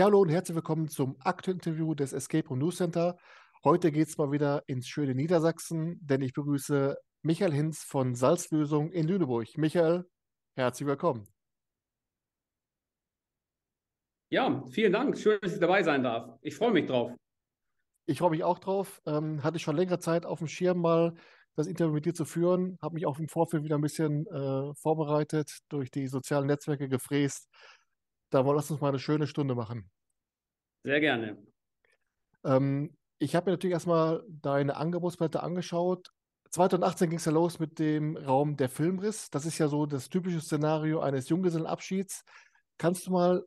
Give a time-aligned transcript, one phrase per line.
[0.00, 3.18] Ja, hallo und herzlich willkommen zum aktuellen Interview des Escape Room News Center.
[3.64, 8.92] Heute geht es mal wieder ins schöne Niedersachsen, denn ich begrüße Michael Hinz von Salzlösung
[8.92, 9.58] in Lüneburg.
[9.58, 10.08] Michael,
[10.56, 11.28] herzlich willkommen.
[14.30, 15.18] Ja, vielen Dank.
[15.18, 16.34] Schön, dass ich dabei sein darf.
[16.40, 17.12] Ich freue mich drauf.
[18.06, 19.02] Ich freue mich auch drauf.
[19.04, 21.12] Ähm, hatte schon längere Zeit auf dem Schirm mal
[21.56, 22.78] das Interview mit dir zu führen.
[22.80, 27.50] Habe mich auch im Vorfeld wieder ein bisschen äh, vorbereitet, durch die sozialen Netzwerke gefräst.
[28.30, 29.90] Da wollen wir uns mal eine schöne Stunde machen.
[30.84, 31.36] Sehr gerne.
[32.44, 36.10] Ähm, ich habe mir natürlich erstmal deine Angebotsplatte angeschaut.
[36.50, 39.30] 2018 ging es ja los mit dem Raum der Filmriss.
[39.30, 42.24] Das ist ja so das typische Szenario eines Junggesellenabschieds.
[42.78, 43.44] Kannst du mal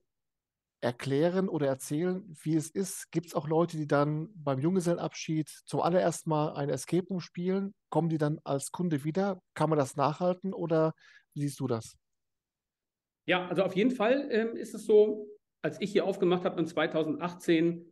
[0.80, 3.10] erklären oder erzählen, wie es ist?
[3.12, 7.74] Gibt es auch Leute, die dann beim Junggesellenabschied zum allerersten Mal ein Escape Room spielen?
[7.90, 9.42] Kommen die dann als Kunde wieder?
[9.54, 10.94] Kann man das nachhalten oder
[11.34, 11.98] wie siehst du das?
[13.26, 15.28] Ja, also auf jeden Fall ähm, ist es so,
[15.62, 17.86] als ich hier aufgemacht habe in 2018,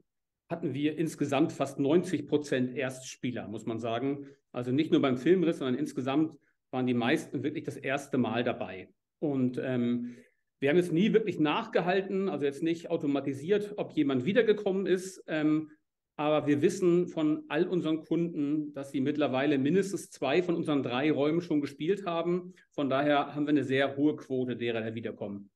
[0.49, 4.27] hatten wir insgesamt fast 90 Prozent Erstspieler, muss man sagen.
[4.51, 6.37] Also nicht nur beim Filmriss, sondern insgesamt
[6.71, 8.89] waren die meisten wirklich das erste Mal dabei.
[9.19, 10.15] Und ähm,
[10.59, 15.23] wir haben jetzt nie wirklich nachgehalten, also jetzt nicht automatisiert, ob jemand wiedergekommen ist.
[15.27, 15.71] Ähm,
[16.21, 21.11] aber wir wissen von all unseren Kunden, dass sie mittlerweile mindestens zwei von unseren drei
[21.11, 22.53] Räumen schon gespielt haben.
[22.69, 25.49] Von daher haben wir eine sehr hohe Quote derer, die wiederkommen.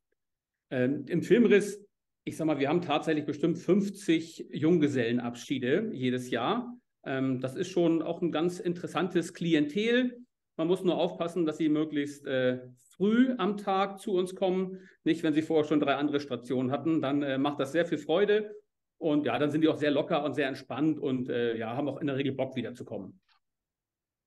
[0.71, 1.85] Ähm, Im Filmriss,
[2.23, 6.75] ich sage mal, wir haben tatsächlich bestimmt 50 Junggesellenabschiede jedes Jahr.
[7.05, 10.17] Ähm, das ist schon auch ein ganz interessantes Klientel.
[10.57, 14.79] Man muss nur aufpassen, dass sie möglichst äh, früh am Tag zu uns kommen.
[15.03, 17.01] Nicht, wenn sie vorher schon drei andere Stationen hatten.
[17.01, 18.55] Dann äh, macht das sehr viel Freude.
[18.97, 21.89] Und ja, dann sind die auch sehr locker und sehr entspannt und äh, ja, haben
[21.89, 23.19] auch in der Regel Bock wiederzukommen.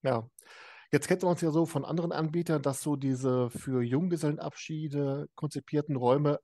[0.03, 0.29] Ja.
[0.91, 5.97] Jetzt kennt man uns ja so von anderen Anbietern, dass so diese für Junggesellenabschiede konzipierten
[5.97, 6.41] Räume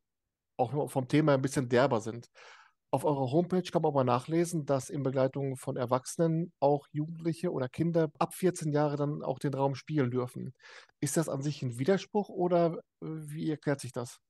[0.59, 2.29] auch vom Thema ein bisschen derber sind.
[2.95, 7.69] Auf eurer Homepage kann man aber nachlesen, dass in Begleitung von Erwachsenen auch Jugendliche oder
[7.69, 10.55] Kinder ab 14 Jahre dann auch den Raum spielen dürfen.
[11.01, 14.21] Ist das an sich ein Widerspruch oder äh, wie erklärt sich das?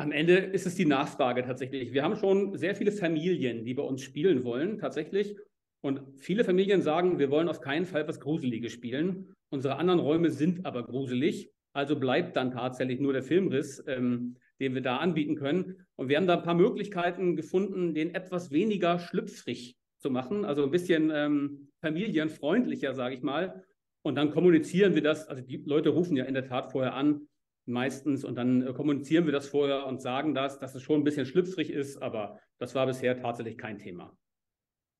[0.00, 1.92] Am Ende ist es die Nachfrage tatsächlich.
[1.92, 5.36] Wir haben schon sehr viele Familien, die bei uns spielen wollen, tatsächlich.
[5.80, 9.34] Und viele Familien sagen, wir wollen auf keinen Fall was Gruseliges spielen.
[9.50, 11.50] Unsere anderen Räume sind aber gruselig.
[11.72, 15.84] Also bleibt dann tatsächlich nur der Filmriss, ähm, den wir da anbieten können.
[15.96, 20.62] Und wir haben da ein paar Möglichkeiten gefunden, den etwas weniger schlüpfrig zu machen, also
[20.62, 23.64] ein bisschen ähm, familienfreundlicher, sage ich mal.
[24.02, 25.26] Und dann kommunizieren wir das.
[25.26, 27.26] Also die Leute rufen ja in der Tat vorher an,
[27.68, 28.24] meistens.
[28.24, 31.26] Und dann äh, kommunizieren wir das vorher und sagen das, dass es schon ein bisschen
[31.26, 34.16] schlüpfrig ist, aber das war bisher tatsächlich kein Thema.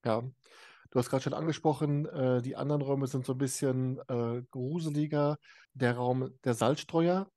[0.04, 0.22] Ja,
[0.90, 5.38] du hast gerade schon angesprochen, äh, die anderen Räume sind so ein bisschen äh, gruseliger.
[5.72, 7.30] Der Raum der Salzstreuer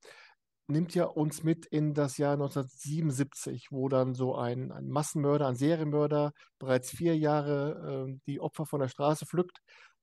[0.67, 5.55] nimmt ja uns mit in das Jahr 1977, wo dann so ein, ein Massenmörder, ein
[5.55, 9.59] Serienmörder bereits vier Jahre äh, die Opfer von der Straße pflückt.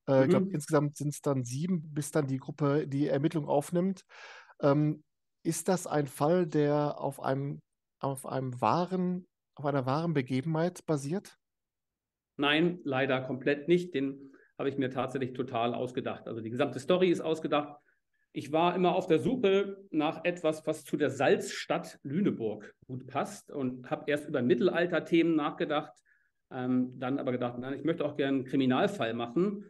[0.06, 0.22] Äh, mhm.
[0.22, 4.04] Ich glaube, insgesamt sind es dann sieben, bis dann die Gruppe die Ermittlung aufnimmt.
[4.60, 5.04] Ähm,
[5.48, 7.62] ist das ein Fall, der auf einem,
[8.00, 9.26] auf einem wahren,
[9.56, 11.38] auf einer wahren Begebenheit basiert?
[12.36, 13.94] Nein, leider komplett nicht.
[13.94, 16.28] Den habe ich mir tatsächlich total ausgedacht.
[16.28, 17.80] Also die gesamte Story ist ausgedacht.
[18.32, 23.50] Ich war immer auf der Suche nach etwas, was zu der Salzstadt Lüneburg gut passt
[23.50, 25.94] und habe erst über Mittelalterthemen nachgedacht,
[26.52, 29.64] ähm, dann aber gedacht, nein, ich möchte auch gerne einen Kriminalfall machen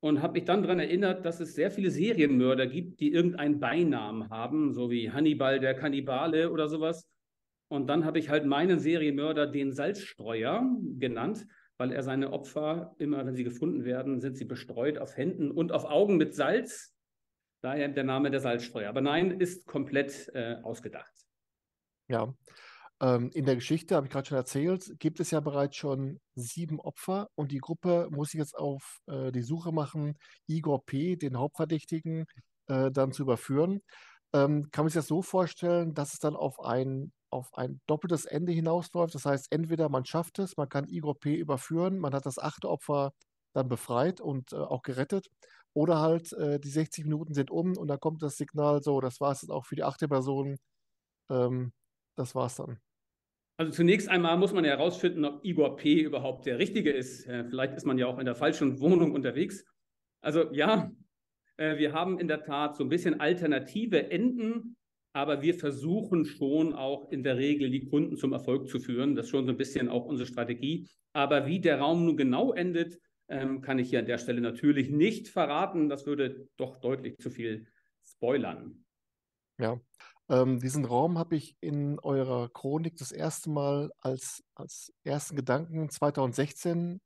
[0.00, 4.30] und habe mich dann daran erinnert, dass es sehr viele Serienmörder gibt, die irgendeinen Beinamen
[4.30, 7.08] haben, so wie Hannibal der Kannibale oder sowas.
[7.68, 10.64] Und dann habe ich halt meinen Serienmörder den Salzstreuer
[10.98, 15.50] genannt, weil er seine Opfer immer, wenn sie gefunden werden, sind sie bestreut auf Händen
[15.50, 16.94] und auf Augen mit Salz.
[17.60, 18.88] Daher der Name der Salzstreuer.
[18.88, 21.12] Aber nein, ist komplett äh, ausgedacht.
[22.08, 22.34] Ja,
[23.00, 26.80] ähm, in der Geschichte, habe ich gerade schon erzählt, gibt es ja bereits schon sieben
[26.80, 30.16] Opfer und die Gruppe muss sich jetzt auf äh, die Suche machen,
[30.46, 32.26] Igor P., den Hauptverdächtigen,
[32.68, 33.80] äh, dann zu überführen.
[34.34, 38.26] Ähm, kann man sich das so vorstellen, dass es dann auf ein, auf ein doppeltes
[38.26, 39.14] Ende hinausläuft?
[39.14, 41.34] Das heißt, entweder man schafft es, man kann Igor P.
[41.36, 43.12] überführen, man hat das achte Opfer
[43.54, 45.28] dann befreit und äh, auch gerettet.
[45.74, 49.20] Oder halt, äh, die 60 Minuten sind um und dann kommt das Signal, so, das
[49.20, 50.56] war es jetzt auch für die achte Person.
[51.30, 51.72] Ähm,
[52.16, 52.80] das war's dann.
[53.58, 56.00] Also zunächst einmal muss man ja herausfinden, ob Igor P.
[56.00, 57.24] überhaupt der Richtige ist.
[57.24, 59.64] Vielleicht ist man ja auch in der falschen Wohnung unterwegs.
[60.20, 60.92] Also ja,
[61.58, 64.76] äh, wir haben in der Tat so ein bisschen alternative Enden,
[65.12, 69.14] aber wir versuchen schon auch in der Regel die Kunden zum Erfolg zu führen.
[69.14, 70.88] Das ist schon so ein bisschen auch unsere Strategie.
[71.12, 74.88] Aber wie der Raum nun genau endet, ähm, kann ich hier an der Stelle natürlich
[74.88, 75.88] nicht verraten.
[75.88, 77.66] Das würde doch deutlich zu viel
[78.04, 78.84] spoilern.
[79.58, 79.80] Ja.
[80.30, 85.88] Ähm, diesen Raum habe ich in eurer Chronik das erste Mal als, als ersten Gedanken
[85.90, 87.00] 2016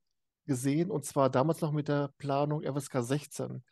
[0.45, 3.63] gesehen und zwar damals noch mit der Planung FSK 16.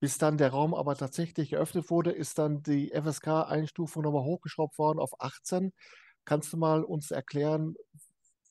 [0.00, 4.98] Bis dann der Raum aber tatsächlich geöffnet wurde, ist dann die FSK-Einstufung nochmal hochgeschraubt worden
[4.98, 5.72] auf 18.
[6.24, 7.76] Kannst du mal uns erklären,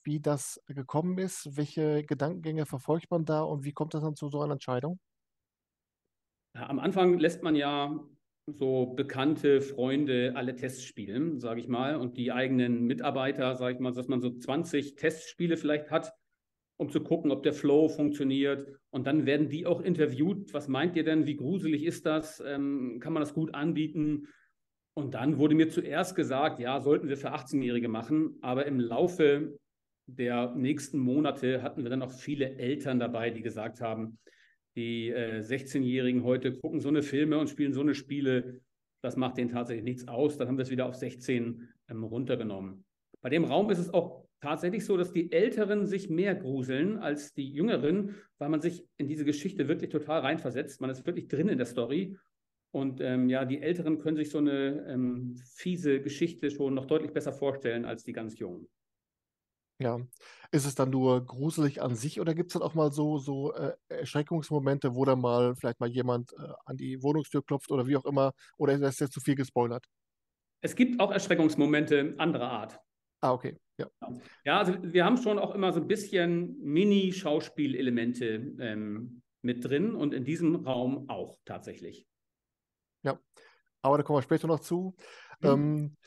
[0.04, 1.58] wie das gekommen ist?
[1.58, 5.00] Welche Gedankengänge verfolgt man da und wie kommt das dann zu so einer Entscheidung?
[6.54, 8.00] Am Anfang lässt man ja
[8.48, 13.80] so bekannte Freunde alle Tests spielen, sage ich mal, und die eigenen Mitarbeiter, sage ich
[13.80, 16.14] mal, dass man so 20 Testspiele vielleicht hat,
[16.78, 18.68] um zu gucken, ob der Flow funktioniert.
[18.92, 20.54] Und dann werden die auch interviewt.
[20.54, 21.26] Was meint ihr denn?
[21.26, 22.44] Wie gruselig ist das?
[22.46, 24.28] Ähm, kann man das gut anbieten?
[24.94, 28.38] Und dann wurde mir zuerst gesagt, ja, sollten wir für 18-Jährige machen.
[28.42, 29.58] Aber im Laufe
[30.06, 34.20] der nächsten Monate hatten wir dann auch viele Eltern dabei, die gesagt haben,
[34.76, 38.62] die äh, 16-Jährigen heute gucken so eine Filme und spielen so eine Spiele.
[39.02, 40.38] Das macht denen tatsächlich nichts aus.
[40.38, 42.84] Dann haben wir es wieder auf 16 ähm, runtergenommen.
[43.22, 47.34] Bei dem Raum ist es auch tatsächlich so, dass die Älteren sich mehr gruseln als
[47.34, 50.82] die Jüngeren, weil man sich in diese Geschichte wirklich total reinversetzt.
[50.82, 52.18] Man ist wirklich drin in der Story.
[52.72, 57.14] Und ähm, ja, die Älteren können sich so eine ähm, fiese Geschichte schon noch deutlich
[57.14, 58.68] besser vorstellen als die ganz Jungen.
[59.80, 60.00] Ja.
[60.52, 63.54] Ist es dann nur gruselig an sich oder gibt es dann auch mal so, so
[63.54, 67.98] äh, Erschreckungsmomente, wo dann mal vielleicht mal jemand äh, an die Wohnungstür klopft oder wie
[67.98, 68.34] auch immer?
[68.58, 69.86] Oder ist das jetzt zu viel gespoilert?
[70.62, 72.80] Es gibt auch Erschreckungsmomente anderer Art.
[73.22, 73.58] Ah, okay.
[73.78, 73.90] Ja.
[74.46, 80.14] Ja, also wir haben schon auch immer so ein bisschen Mini-Schauspielelemente ähm, mit drin und
[80.14, 82.08] in diesem Raum auch tatsächlich.
[83.04, 83.20] Ja,
[83.82, 84.96] aber da kommen wir später noch zu.
[85.42, 85.48] Mhm.
[85.48, 85.98] Ähm,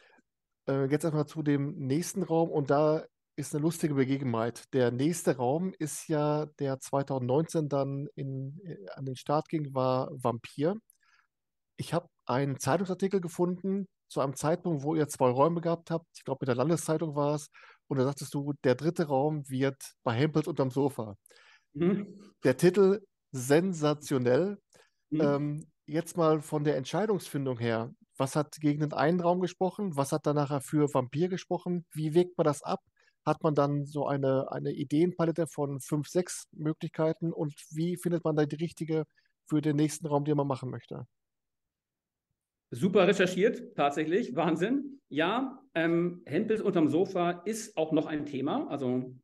[0.68, 3.04] äh, jetzt erstmal zu dem nächsten Raum und da
[3.38, 4.64] ist eine lustige Begebenheit.
[4.72, 10.10] Der nächste Raum ist ja, der 2019 dann in, äh, an den Start ging, war
[10.12, 10.74] Vampir.
[11.76, 16.06] Ich habe einen Zeitungsartikel gefunden zu einem Zeitpunkt, wo ihr zwei Räume gehabt habt.
[16.16, 17.48] Ich glaube, mit der Landeszeitung war es.
[17.86, 21.14] Und da sagtest du, der dritte Raum wird bei Hempels unterm Sofa.
[21.74, 22.32] Mhm.
[22.42, 23.00] Der Titel
[23.30, 24.58] sensationell.
[25.10, 25.20] Mhm.
[25.20, 27.92] Ähm, jetzt mal von der Entscheidungsfindung her.
[28.16, 29.96] Was hat gegen den einen Raum gesprochen?
[29.96, 31.86] Was hat dann nachher für Vampir gesprochen?
[31.92, 32.80] Wie wägt man das ab?
[33.28, 38.36] Hat man dann so eine, eine Ideenpalette von fünf, sechs Möglichkeiten und wie findet man
[38.36, 39.04] da die richtige
[39.46, 41.06] für den nächsten Raum, den man machen möchte?
[42.70, 45.00] Super recherchiert, tatsächlich, Wahnsinn.
[45.08, 48.68] Ja, ähm, Hempels unterm Sofa ist auch noch ein Thema.
[48.68, 49.14] Also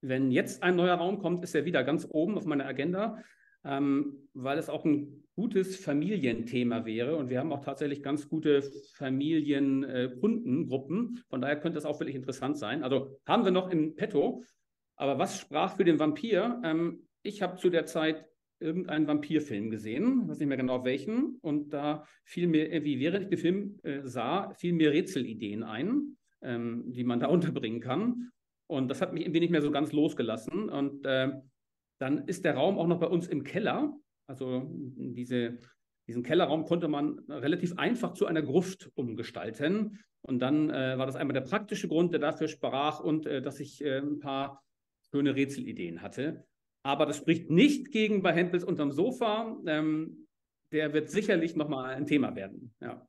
[0.00, 3.18] wenn jetzt ein neuer Raum kommt, ist er wieder ganz oben auf meiner Agenda
[3.64, 7.16] ähm, weil es auch ein gutes Familienthema wäre.
[7.16, 8.62] Und wir haben auch tatsächlich ganz gute
[8.94, 11.16] Familienkundengruppen.
[11.16, 12.84] Äh, Von daher könnte das auch wirklich interessant sein.
[12.84, 14.44] Also haben wir noch im Petto.
[14.96, 16.62] Aber was sprach für den Vampir?
[16.64, 18.24] Ähm, ich habe zu der Zeit
[18.60, 21.38] irgendeinen Vampirfilm gesehen, weiß nicht mehr genau welchen.
[21.40, 26.16] Und da fiel mir irgendwie, während ich den Film äh, sah, fielen mir Rätselideen ein,
[26.42, 28.30] ähm, die man da unterbringen kann.
[28.66, 30.70] Und das hat mich irgendwie nicht mehr so ganz losgelassen.
[30.70, 31.32] Und äh,
[31.98, 33.92] dann ist der Raum auch noch bei uns im Keller.
[34.26, 35.58] Also diese,
[36.06, 39.98] diesen Kellerraum konnte man relativ einfach zu einer Gruft umgestalten.
[40.22, 43.60] Und dann äh, war das einmal der praktische Grund, der dafür sprach und äh, dass
[43.60, 44.64] ich äh, ein paar
[45.10, 46.46] schöne Rätselideen hatte.
[46.82, 49.56] Aber das spricht nicht gegen bei Hempels unterm Sofa.
[49.66, 50.26] Ähm,
[50.72, 52.74] der wird sicherlich nochmal ein Thema werden.
[52.80, 53.06] Ja.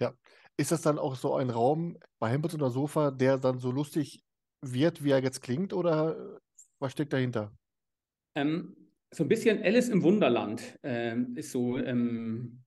[0.00, 0.14] ja.
[0.56, 4.22] Ist das dann auch so ein Raum bei Hempels unterm Sofa, der dann so lustig
[4.62, 6.40] wird, wie er jetzt klingt, oder
[6.78, 7.52] was steckt dahinter?
[8.34, 12.62] Ähm, so ein bisschen Alice im Wunderland ähm, ist so ähm,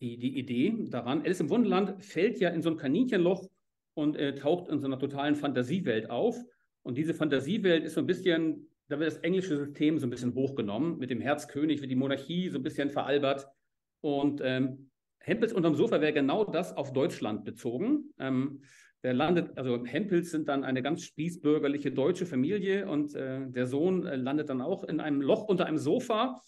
[0.00, 1.22] die, die Idee daran.
[1.22, 3.48] Alice im Wunderland fällt ja in so ein Kaninchenloch
[3.94, 6.38] und äh, taucht in so einer totalen Fantasiewelt auf.
[6.82, 10.34] Und diese Fantasiewelt ist so ein bisschen, da wird das englische System so ein bisschen
[10.34, 10.98] hochgenommen.
[10.98, 13.48] Mit dem Herzkönig wird die Monarchie so ein bisschen veralbert.
[14.00, 18.14] Und ähm, Hempels unterm Sofa wäre genau das auf Deutschland bezogen.
[18.18, 18.62] Ähm,
[19.02, 24.06] der landet, also Hempels sind dann eine ganz spießbürgerliche deutsche Familie und äh, der Sohn
[24.06, 26.40] äh, landet dann auch in einem Loch unter einem Sofa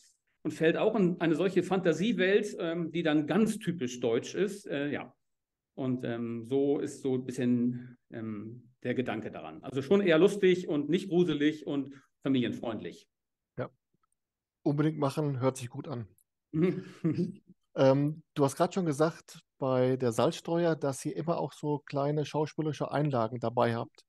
[0.42, 4.66] und fällt auch in eine solche Fantasiewelt, ähm, die dann ganz typisch deutsch ist.
[4.66, 5.14] Äh, ja.
[5.74, 9.62] Und ähm, so ist so ein bisschen ähm, der Gedanke daran.
[9.62, 13.08] Also schon eher lustig und nicht gruselig und familienfreundlich.
[13.58, 13.70] Ja.
[14.62, 16.08] Unbedingt machen, hört sich gut an.
[17.80, 22.24] ähm, du hast gerade schon gesagt, bei der Salzstreuer, dass ihr immer auch so kleine
[22.26, 24.02] schauspielerische Einlagen dabei habt.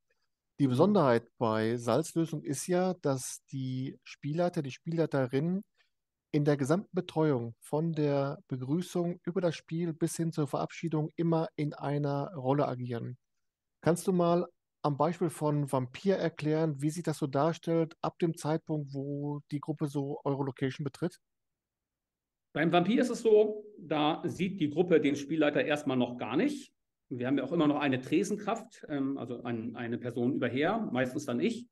[0.60, 0.72] Die mhm.
[0.72, 5.64] Besonderheit bei Salzlösung ist ja, dass die Spielleiter, die Spielleiterin
[6.34, 11.48] in der gesamten Betreuung von der Begrüßung über das Spiel bis hin zur Verabschiedung immer
[11.56, 13.18] in einer Rolle agieren.
[13.82, 14.48] Kannst du mal
[14.84, 19.60] am Beispiel von Vampir erklären, wie sich das so darstellt ab dem Zeitpunkt, wo die
[19.60, 21.20] Gruppe so eure Location betritt?
[22.54, 26.74] Beim Vampir ist es so, da sieht die Gruppe den Spielleiter erstmal noch gar nicht.
[27.10, 31.26] Wir haben ja auch immer noch eine Tresenkraft, ähm, also ein, eine Person überher, meistens
[31.26, 31.68] dann ich.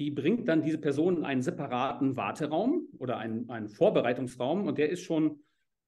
[0.00, 4.88] Die bringt dann diese Person in einen separaten Warteraum oder einen, einen Vorbereitungsraum und der
[4.88, 5.40] ist schon,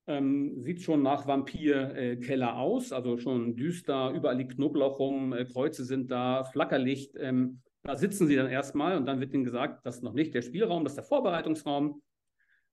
[0.07, 5.47] ähm, sieht schon nach Vampirkeller äh, aus, also schon düster, überall liegt Knoblauch rum, äh,
[5.47, 7.15] Kreuze sind da, Flackerlicht.
[7.19, 10.35] Ähm, da sitzen sie dann erstmal und dann wird ihnen gesagt, das ist noch nicht
[10.35, 12.03] der Spielraum, das ist der Vorbereitungsraum.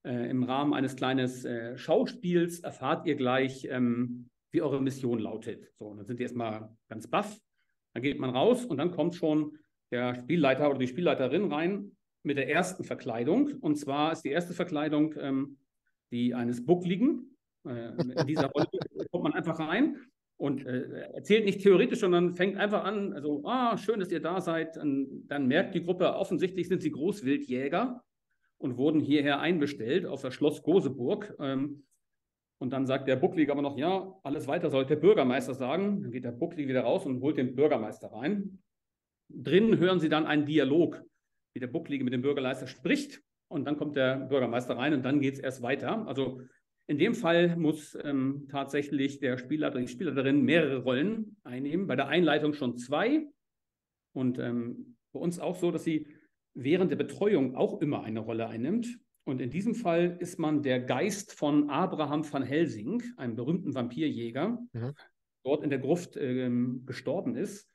[0.04, 5.72] Äh, Im Rahmen eines kleinen äh, Schauspiels erfahrt ihr gleich, ähm, wie eure Mission lautet.
[5.78, 7.40] So, dann sind die erstmal ganz baff.
[7.94, 9.58] Dann geht man raus und dann kommt schon
[9.90, 11.92] der Spielleiter oder die Spielleiterin rein
[12.22, 13.52] mit der ersten Verkleidung.
[13.60, 15.58] Und zwar ist die erste Verkleidung ähm,
[16.10, 17.36] die eines Buckligen.
[17.66, 18.68] Äh, in dieser Rolle
[19.10, 19.96] kommt man einfach rein
[20.36, 24.40] und äh, erzählt nicht theoretisch, sondern fängt einfach an, also, ah, schön, dass ihr da
[24.40, 24.76] seid.
[24.76, 28.02] Und dann merkt die Gruppe, offensichtlich sind sie Großwildjäger
[28.64, 31.36] und wurden hierher einbestellt auf das Schloss Goseburg.
[31.38, 31.84] Ähm,
[32.58, 36.00] und dann sagt der Bucklige aber noch, ja, alles weiter soll der Bürgermeister sagen.
[36.00, 38.62] Dann geht der Bucklige wieder raus und holt den Bürgermeister rein.
[39.28, 41.04] Drinnen hören sie dann einen Dialog,
[41.52, 43.22] wie der Bucklige mit dem Bürgermeister spricht.
[43.48, 46.06] Und dann kommt der Bürgermeister rein und dann geht es erst weiter.
[46.06, 46.40] Also
[46.86, 51.86] in dem Fall muss ähm, tatsächlich der Spielleiter, die Spielleiterin mehrere Rollen einnehmen.
[51.86, 53.26] Bei der Einleitung schon zwei.
[54.14, 56.06] Und ähm, bei uns auch so, dass sie
[56.54, 58.98] während der Betreuung auch immer eine Rolle einnimmt.
[59.24, 64.58] Und in diesem Fall ist man der Geist von Abraham van Helsing, einem berühmten Vampirjäger,
[64.72, 64.94] mhm.
[65.44, 67.68] dort in der Gruft ähm, gestorben ist.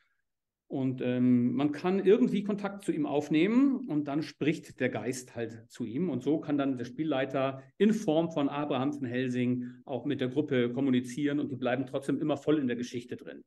[0.72, 5.66] Und ähm, man kann irgendwie Kontakt zu ihm aufnehmen und dann spricht der Geist halt
[5.68, 6.12] zu ihm.
[6.12, 10.28] Und so kann dann der Spielleiter in Form von Abraham von Helsing auch mit der
[10.28, 13.44] Gruppe kommunizieren und die bleiben trotzdem immer voll in der Geschichte drin.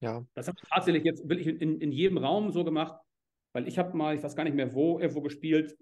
[0.00, 0.24] Ja.
[0.34, 2.96] Das habe ich tatsächlich jetzt wirklich in, in jedem Raum so gemacht,
[3.56, 5.78] weil ich habe mal, ich weiß gar nicht mehr wo, irgendwo gespielt,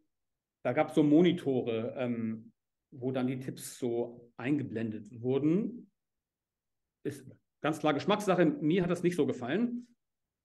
[0.65, 2.53] da gab es so Monitore, ähm,
[2.93, 5.91] wo dann die Tipps so eingeblendet wurden.
[7.05, 7.27] Ist
[7.63, 8.45] ganz klar Geschmackssache.
[8.47, 9.89] Mir hat das nicht so gefallen.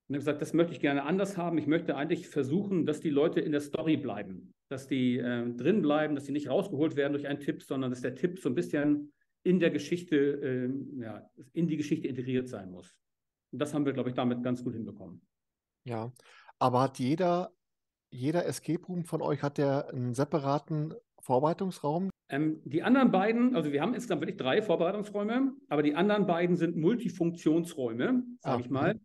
[0.08, 1.60] Und habe gesagt, das möchte ich gerne anders haben.
[1.60, 5.84] Ich möchte eigentlich versuchen, dass die Leute in der Story bleiben, dass die äh, drin
[5.84, 8.56] bleiben, dass sie nicht rausgeholt werden durch einen Tipp, sondern dass der Tipp so ein
[8.56, 12.98] bisschen in der Geschichte, äh, ja, in die Geschichte integriert sein muss.
[13.52, 15.22] Und das haben wir, glaube ich, damit ganz gut hinbekommen.
[15.86, 16.12] Ja,
[16.60, 17.52] aber hat jeder
[18.12, 22.10] jeder Escape Room von euch hat der einen separaten Vorbereitungsraum?
[22.30, 26.56] Ähm, die anderen beiden, also wir haben insgesamt wirklich drei Vorbereitungsräume, aber die anderen beiden
[26.56, 28.94] sind Multifunktionsräume, sage ah, ich mal.
[28.94, 29.00] Mhm.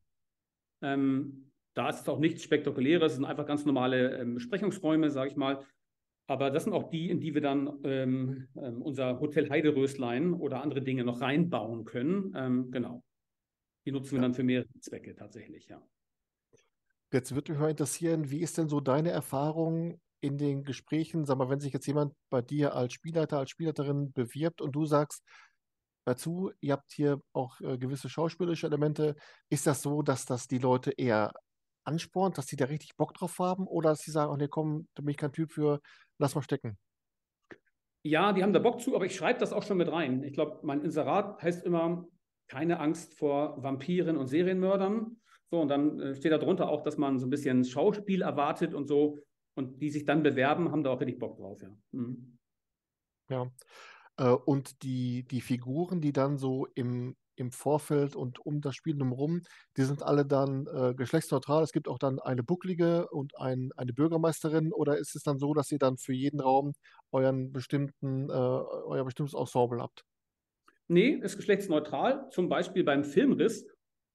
[0.83, 5.31] Ähm, da ist es auch nichts Spektakuläres, es sind einfach ganz normale ähm, Besprechungsräume, sage
[5.31, 5.65] ich mal.
[6.27, 10.63] Aber das sind auch die, in die wir dann ähm, ähm, unser Hotel Heideröslein oder
[10.63, 12.33] andere Dinge noch reinbauen können.
[12.35, 13.03] Ähm, genau.
[13.85, 14.23] Die nutzen wir ja.
[14.23, 15.83] dann für mehrere Zwecke tatsächlich, ja.
[17.15, 21.25] Jetzt würde mich mal interessieren, wie ist denn so deine Erfahrung in den Gesprächen?
[21.25, 24.85] Sag mal, wenn sich jetzt jemand bei dir als Spielleiter, als Spielleiterin bewirbt und du
[24.85, 25.23] sagst
[26.05, 29.15] dazu, ihr habt hier auch äh, gewisse schauspielerische Elemente,
[29.49, 31.33] ist das so, dass das die Leute eher
[31.85, 34.89] anspornt, dass sie da richtig Bock drauf haben oder dass sie sagen, oh nee, komm,
[34.95, 35.81] da bin ich kein Typ für,
[36.19, 36.77] lass mal stecken?
[38.03, 40.25] Ja, die haben da Bock zu, aber ich schreibe das auch schon mit rein.
[40.25, 42.09] Ich glaube, mein Inserat heißt immer,
[42.49, 45.21] keine Angst vor Vampiren und Serienmördern.
[45.55, 48.75] So, und dann äh, steht da drunter auch, dass man so ein bisschen Schauspiel erwartet
[48.75, 49.21] und so.
[49.55, 51.69] Und die sich dann bewerben, haben da auch richtig Bock drauf, ja.
[51.93, 52.39] Mhm.
[53.31, 53.53] Ja.
[54.17, 58.99] Äh, und die, die Figuren, die dann so im, im Vorfeld und um das Spiel
[58.99, 59.43] drumherum,
[59.77, 61.63] die sind alle dann äh, geschlechtsneutral.
[61.63, 64.73] Es gibt auch dann eine Bucklige und ein, eine Bürgermeisterin.
[64.73, 66.73] Oder ist es dann so, dass ihr dann für jeden Raum
[67.13, 70.03] euren bestimmten, äh, euer bestimmtes Ensemble habt?
[70.89, 72.29] Nee, ist geschlechtsneutral.
[72.31, 73.65] Zum Beispiel beim Filmriss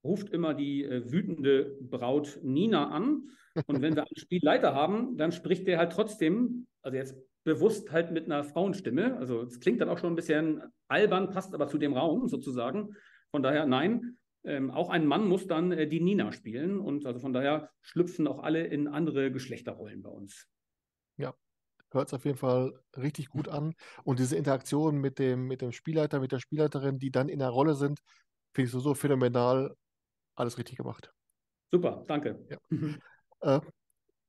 [0.03, 3.29] ruft immer die äh, wütende Braut Nina an.
[3.65, 8.11] Und wenn wir einen Spielleiter haben, dann spricht der halt trotzdem, also jetzt bewusst halt
[8.11, 9.17] mit einer Frauenstimme.
[9.17, 12.95] Also es klingt dann auch schon ein bisschen albern, passt aber zu dem Raum sozusagen.
[13.31, 16.79] Von daher, nein, ähm, auch ein Mann muss dann äh, die Nina spielen.
[16.79, 20.47] Und also von daher schlüpfen auch alle in andere Geschlechterrollen bei uns.
[21.17, 21.33] Ja,
[21.91, 23.73] hört es auf jeden Fall richtig gut an.
[24.03, 27.49] Und diese Interaktion mit dem, mit dem Spielleiter, mit der Spielleiterin, die dann in der
[27.49, 27.99] Rolle sind,
[28.53, 29.75] finde ich so, so phänomenal
[30.39, 31.11] alles richtig gemacht.
[31.71, 32.45] Super, danke.
[32.49, 32.57] Ja.
[33.41, 33.61] Äh,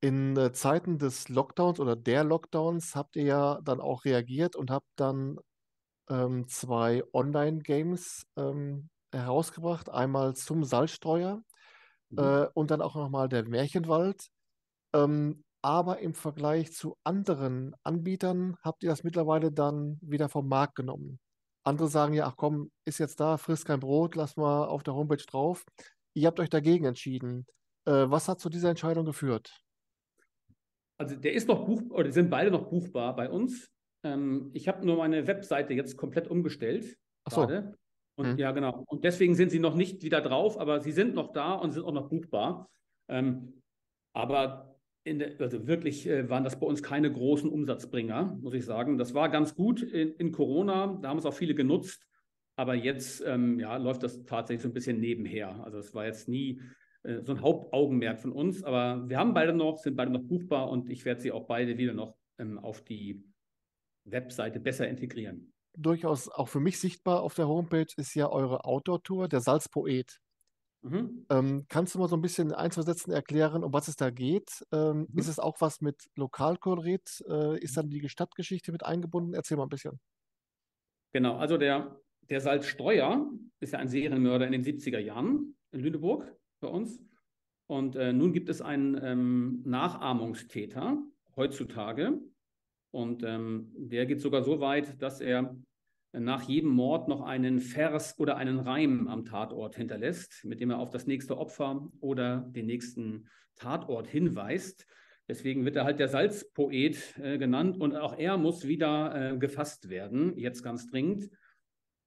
[0.00, 4.71] in äh, Zeiten des Lockdowns oder der Lockdowns habt ihr ja dann auch reagiert und
[4.71, 5.38] habt dann
[6.09, 9.90] ähm, zwei Online-Games ähm, herausgebracht.
[9.90, 11.43] Einmal zum Salzstreuer
[12.11, 12.19] mhm.
[12.19, 14.29] äh, und dann auch nochmal der Märchenwald.
[14.95, 20.75] Ähm, aber im Vergleich zu anderen Anbietern habt ihr das mittlerweile dann wieder vom Markt
[20.76, 21.21] genommen.
[21.62, 24.95] Andere sagen ja, ach komm, ist jetzt da, frisst kein Brot, lass mal auf der
[24.95, 25.64] Homepage drauf.
[26.14, 27.47] Ihr habt euch dagegen entschieden.
[27.87, 29.62] Äh, was hat zu dieser Entscheidung geführt?
[30.99, 33.71] Also der ist noch buchbar, oder die sind beide noch buchbar bei uns.
[34.05, 36.99] Ähm, ich habe nur meine Webseite jetzt komplett umgestellt.
[37.25, 37.49] Ach so.
[38.17, 38.38] Und Hm.
[38.38, 38.85] ja, genau.
[38.87, 41.85] Und deswegen sind sie noch nicht wieder drauf, aber sie sind noch da und sind
[41.85, 42.69] auch noch buchbar.
[43.09, 43.62] Ähm,
[44.12, 48.67] aber in der, also wirklich äh, waren das bei uns keine großen Umsatzbringer, muss ich
[48.67, 48.99] sagen.
[48.99, 52.07] Das war ganz gut in, in Corona, da haben es auch viele genutzt.
[52.61, 55.64] Aber jetzt ähm, ja, läuft das tatsächlich so ein bisschen nebenher.
[55.64, 56.61] Also es war jetzt nie
[57.05, 60.69] äh, so ein Hauptaugenmerk von uns, aber wir haben beide noch, sind beide noch buchbar
[60.69, 63.25] und ich werde sie auch beide wieder noch ähm, auf die
[64.05, 65.55] Webseite besser integrieren.
[65.75, 70.21] Durchaus auch für mich sichtbar auf der Homepage ist ja eure Outdoor-Tour, der Salzpoet.
[70.83, 71.25] Mhm.
[71.31, 73.97] Ähm, kannst du mal so ein bisschen in ein, zwei Sätzen erklären, um was es
[73.97, 74.67] da geht?
[74.71, 75.19] Ähm, Mhm.
[75.19, 77.25] Ist es auch was mit Lokalkolorit?
[77.26, 79.33] Äh, ist dann die Stadtgeschichte mit eingebunden?
[79.33, 79.99] Erzähl mal ein bisschen.
[81.12, 81.99] Genau, also der,
[82.31, 87.03] der Salzstreuer ist ja ein Serienmörder in den 70er Jahren in Lüneburg bei uns.
[87.67, 91.03] Und äh, nun gibt es einen ähm, Nachahmungstäter
[91.37, 92.21] heutzutage.
[92.93, 95.57] Und ähm, der geht sogar so weit, dass er
[96.13, 100.79] nach jedem Mord noch einen Vers oder einen Reim am Tatort hinterlässt, mit dem er
[100.79, 104.87] auf das nächste Opfer oder den nächsten Tatort hinweist.
[105.29, 109.89] Deswegen wird er halt der Salzpoet äh, genannt und auch er muss wieder äh, gefasst
[109.89, 111.31] werden, jetzt ganz dringend.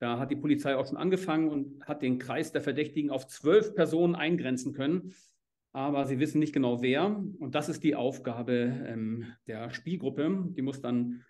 [0.03, 3.73] Da hat die Polizei auch schon angefangen und hat den Kreis der Verdächtigen auf zwölf
[3.73, 5.13] Personen eingrenzen können.
[5.71, 7.23] Aber sie wissen nicht genau wer.
[7.39, 10.49] Und das ist die Aufgabe ähm, der Spielgruppe.
[10.57, 11.23] Die muss dann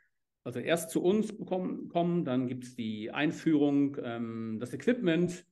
[0.43, 5.45] also erst zu uns bekommen, kommen, dann gibt es die Einführung, ähm, das Equipment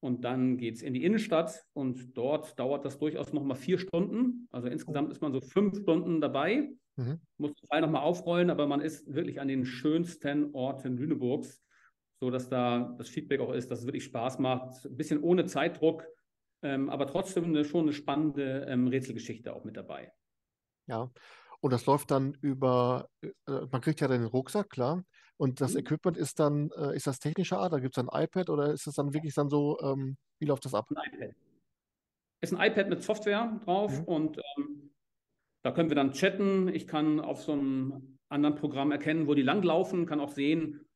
[0.00, 4.48] und dann geht es in die Innenstadt und dort dauert das durchaus nochmal vier Stunden.
[4.50, 7.20] Also insgesamt ist man so fünf Stunden dabei, Mhm.
[7.36, 11.62] muss den Fall nochmal aufrollen, aber man ist wirklich an den schönsten Orten Lüneburgs,
[12.22, 14.84] sodass da das Feedback auch ist, dass es wirklich Spaß macht.
[14.86, 16.06] Ein bisschen ohne Zeitdruck,
[16.62, 20.12] ähm, aber trotzdem eine, schon eine spannende ähm, Rätselgeschichte auch mit dabei.
[20.86, 21.10] Ja.
[21.60, 23.30] Und das läuft dann über, äh,
[23.72, 25.04] man kriegt ja dann den Rucksack, klar.
[25.36, 25.80] Und das Mhm.
[25.80, 27.72] Equipment ist dann, äh, ist das technischer Art?
[27.72, 30.64] Da gibt es ein iPad oder ist es dann wirklich dann so, ähm, wie läuft
[30.64, 30.86] das ab?
[30.90, 31.34] ein iPad.
[32.40, 34.04] Ist ein iPad mit Software drauf Mhm.
[34.06, 34.94] und ähm,
[35.64, 36.68] da können wir dann chatten.
[36.68, 40.91] Ich kann auf so einem anderen Programm erkennen, wo die langlaufen, kann auch sehen, äh,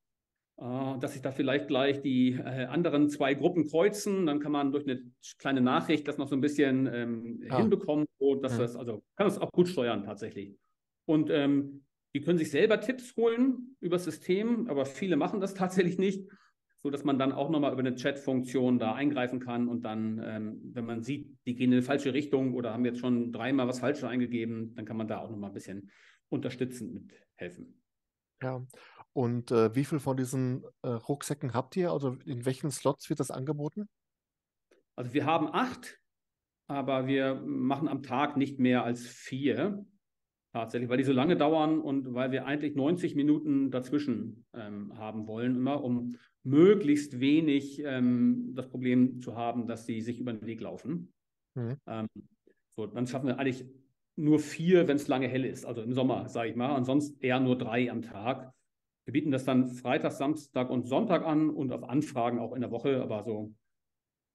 [0.56, 4.24] dass sich da vielleicht gleich die äh, anderen zwei Gruppen kreuzen.
[4.26, 5.02] Dann kann man durch eine
[5.38, 7.58] kleine Nachricht das noch so ein bisschen ähm, Ah.
[7.58, 8.58] hinbekommen, so dass Mhm.
[8.58, 10.56] das, also kann das auch gut steuern tatsächlich.
[11.04, 15.54] Und ähm, die können sich selber Tipps holen über das System, aber viele machen das
[15.54, 16.28] tatsächlich nicht
[16.82, 20.60] so dass man dann auch nochmal über eine Chat-Funktion da eingreifen kann und dann, ähm,
[20.72, 23.80] wenn man sieht, die gehen in eine falsche Richtung oder haben jetzt schon dreimal was
[23.80, 25.90] Falsches eingegeben, dann kann man da auch nochmal ein bisschen
[26.28, 27.82] unterstützend mithelfen.
[28.42, 28.64] Ja.
[29.12, 31.90] Und äh, wie viel von diesen äh, Rucksäcken habt ihr?
[31.90, 33.88] Also in welchen Slots wird das angeboten?
[34.94, 35.98] Also wir haben acht,
[36.66, 39.86] aber wir machen am Tag nicht mehr als vier
[40.52, 45.26] tatsächlich, weil die so lange dauern und weil wir eigentlich 90 Minuten dazwischen ähm, haben
[45.26, 50.46] wollen, immer um möglichst wenig ähm, das Problem zu haben, dass sie sich über den
[50.46, 51.12] Weg laufen.
[51.54, 51.76] Mhm.
[51.86, 52.08] Ähm,
[52.76, 53.66] so, dann schaffen wir eigentlich
[54.16, 57.22] nur vier, wenn es lange hell ist, also im Sommer, sage ich mal, und sonst
[57.22, 58.52] eher nur drei am Tag.
[59.04, 62.70] Wir bieten das dann Freitag, Samstag und Sonntag an und auf Anfragen auch in der
[62.70, 63.54] Woche, aber so,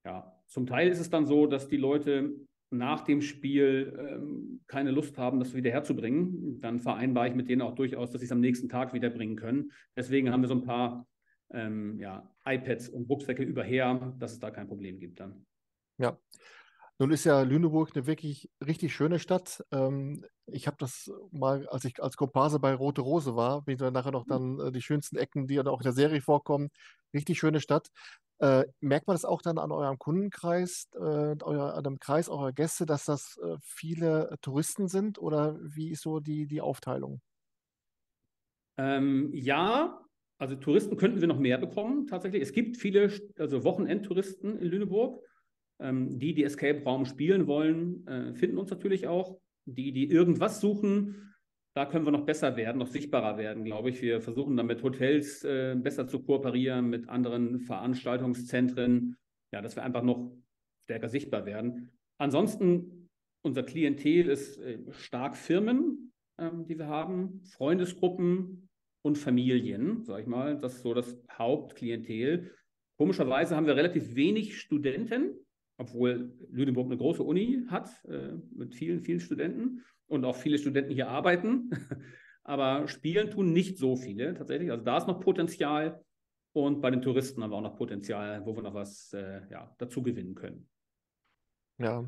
[0.06, 2.32] ja, zum Teil ist es dann so, dass die Leute
[2.72, 6.62] nach dem Spiel ähm, keine Lust haben, das wieder herzubringen.
[6.62, 9.72] Dann vereinbare ich mit denen auch durchaus, dass sie es am nächsten Tag wiederbringen können.
[9.96, 11.06] Deswegen haben wir so ein paar
[11.52, 15.46] ähm, ja, iPads und Rucksäcke überher, dass es da kein Problem gibt dann.
[15.98, 16.18] Ja.
[17.02, 19.66] Nun ist ja Lüneburg eine wirklich richtig schöne Stadt.
[19.72, 23.80] Ähm, ich habe das mal, als ich als Komparse bei Rote Rose war, bin ich
[23.80, 26.70] dann nachher noch dann äh, die schönsten Ecken, die dann auch in der Serie vorkommen.
[27.12, 27.88] Richtig schöne Stadt.
[28.38, 32.54] Äh, merkt man das auch dann an eurem Kundenkreis, äh, euer, an dem Kreis eurer
[32.54, 37.20] Gäste, dass das äh, viele Touristen sind oder wie ist so die, die Aufteilung?
[38.78, 40.00] Ähm, ja,
[40.38, 42.44] also Touristen könnten wir noch mehr bekommen, tatsächlich.
[42.44, 45.20] Es gibt viele also Wochenendtouristen in Lüneburg.
[45.82, 49.40] Ähm, die, die Escape Raum spielen wollen, äh, finden uns natürlich auch.
[49.66, 51.34] Die, die irgendwas suchen,
[51.76, 54.02] da können wir noch besser werden, noch sichtbarer werden, glaube ich.
[54.02, 59.18] Wir versuchen dann mit Hotels äh, besser zu kooperieren, mit anderen Veranstaltungszentren,
[59.54, 60.32] ja, dass wir einfach noch
[60.84, 61.92] stärker sichtbar werden.
[62.18, 63.10] Ansonsten,
[63.44, 68.70] unser Klientel ist äh, stark Firmen, ähm, die wir haben, Freundesgruppen
[69.04, 70.60] und Familien, sage ich mal.
[70.60, 72.52] Das ist so das Hauptklientel.
[72.98, 75.36] Komischerweise haben wir relativ wenig Studenten,
[75.82, 80.94] obwohl Lüneburg eine große Uni hat äh, mit vielen, vielen Studenten und auch viele Studenten
[80.94, 81.72] hier arbeiten.
[82.44, 84.72] Aber spielen tun nicht so viele tatsächlich.
[84.72, 86.04] Also da ist noch Potenzial.
[86.54, 89.74] Und bei den Touristen haben wir auch noch Potenzial, wo wir noch was äh, ja,
[89.78, 90.68] dazu gewinnen können.
[91.80, 92.08] Ja,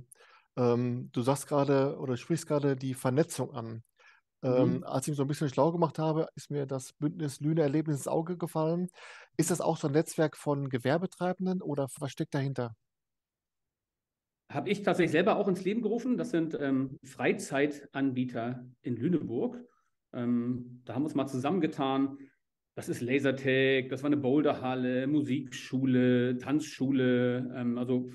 [0.55, 3.83] ähm, du sagst gerade oder sprichst gerade die Vernetzung an.
[4.43, 4.83] Ähm, mhm.
[4.83, 7.97] Als ich mich so ein bisschen schlau gemacht habe, ist mir das Bündnis Lüne Erlebnis
[7.97, 8.89] ins Auge gefallen.
[9.38, 12.75] Ist das auch so ein Netzwerk von Gewerbetreibenden oder was steckt dahinter?
[14.49, 16.17] Habe ich tatsächlich selber auch ins Leben gerufen.
[16.17, 19.63] Das sind ähm, Freizeitanbieter in Lüneburg.
[20.13, 22.17] Ähm, da haben wir uns mal zusammengetan.
[22.75, 28.12] Das ist Lasertag, das war eine Boulderhalle, Musikschule, Tanzschule, ähm, also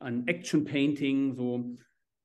[0.00, 1.74] ein Action Painting, so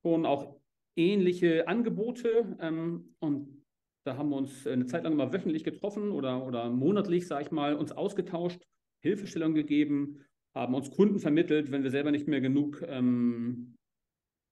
[0.02, 0.60] schon auch
[0.96, 2.58] ähnliche Angebote.
[2.60, 3.63] Ähm, und
[4.06, 7.52] da haben wir uns eine Zeit lang mal wöchentlich getroffen oder, oder monatlich, sage ich
[7.52, 8.62] mal, uns ausgetauscht,
[9.02, 10.26] Hilfestellung gegeben,
[10.58, 13.76] haben uns Kunden vermittelt, wenn wir selber nicht mehr genug ähm,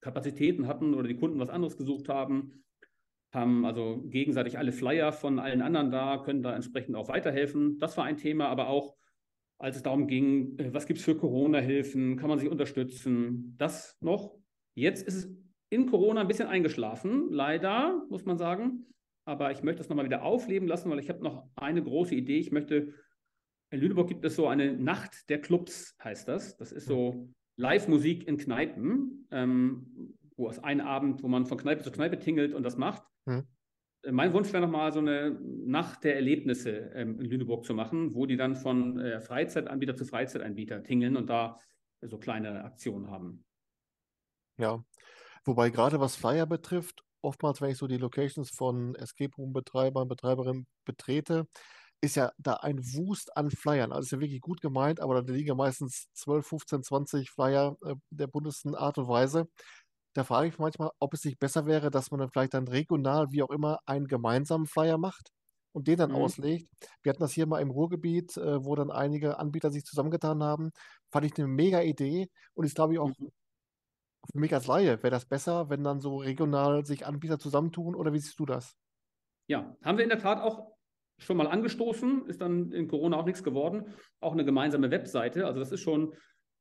[0.01, 2.63] Kapazitäten hatten oder die Kunden was anderes gesucht haben.
[3.33, 7.77] Haben also gegenseitig alle Flyer von allen anderen da, können da entsprechend auch weiterhelfen.
[7.79, 8.95] Das war ein Thema, aber auch
[9.57, 13.97] als es darum ging, äh, was gibt es für Corona-Hilfen, kann man sich unterstützen, das
[14.01, 14.37] noch.
[14.75, 15.35] Jetzt ist es
[15.69, 18.85] in Corona ein bisschen eingeschlafen, leider, muss man sagen.
[19.27, 22.37] Aber ich möchte es nochmal wieder aufleben lassen, weil ich habe noch eine große Idee.
[22.37, 22.93] Ich möchte,
[23.69, 26.57] in Lüneburg gibt es so eine Nacht der Clubs, heißt das.
[26.57, 31.83] Das ist so Live-Musik in Kneipen, ähm, wo es ein Abend, wo man von Kneipe
[31.83, 33.03] zu Kneipe tingelt und das macht.
[33.27, 33.43] Hm.
[34.11, 38.25] Mein Wunsch wäre nochmal so eine Nacht der Erlebnisse ähm, in Lüneburg zu machen, wo
[38.25, 41.57] die dann von äh, Freizeitanbieter zu Freizeitanbieter tingeln und da
[42.01, 43.43] so kleine Aktionen haben.
[44.57, 44.83] Ja,
[45.45, 50.65] Wobei gerade was Flyer betrifft, oftmals, wenn ich so die Locations von Escape Room-Betreibern, Betreiberinnen
[50.85, 51.47] betrete,
[52.05, 53.91] ist ja da ein Wust an Flyern.
[53.91, 57.77] Also ist ja wirklich gut gemeint, aber da liegen ja meistens 12, 15, 20 Flyer
[57.83, 59.47] äh, der buntesten Art und Weise.
[60.13, 63.31] Da frage ich manchmal, ob es nicht besser wäre, dass man dann vielleicht dann regional,
[63.31, 65.31] wie auch immer, einen gemeinsamen Flyer macht
[65.73, 66.17] und den dann mhm.
[66.17, 66.69] auslegt.
[67.03, 70.71] Wir hatten das hier mal im Ruhrgebiet, äh, wo dann einige Anbieter sich zusammengetan haben.
[71.11, 73.31] Fand ich eine mega Idee und ist, glaube ich, auch mhm
[74.31, 78.13] für mich als Laie, wäre das besser, wenn dann so regional sich Anbieter zusammentun oder
[78.13, 78.75] wie siehst du das?
[79.47, 80.74] Ja, haben wir in der Tat auch
[81.17, 83.85] schon mal angestoßen, ist dann in Corona auch nichts geworden.
[84.19, 86.13] Auch eine gemeinsame Webseite, also das ist schon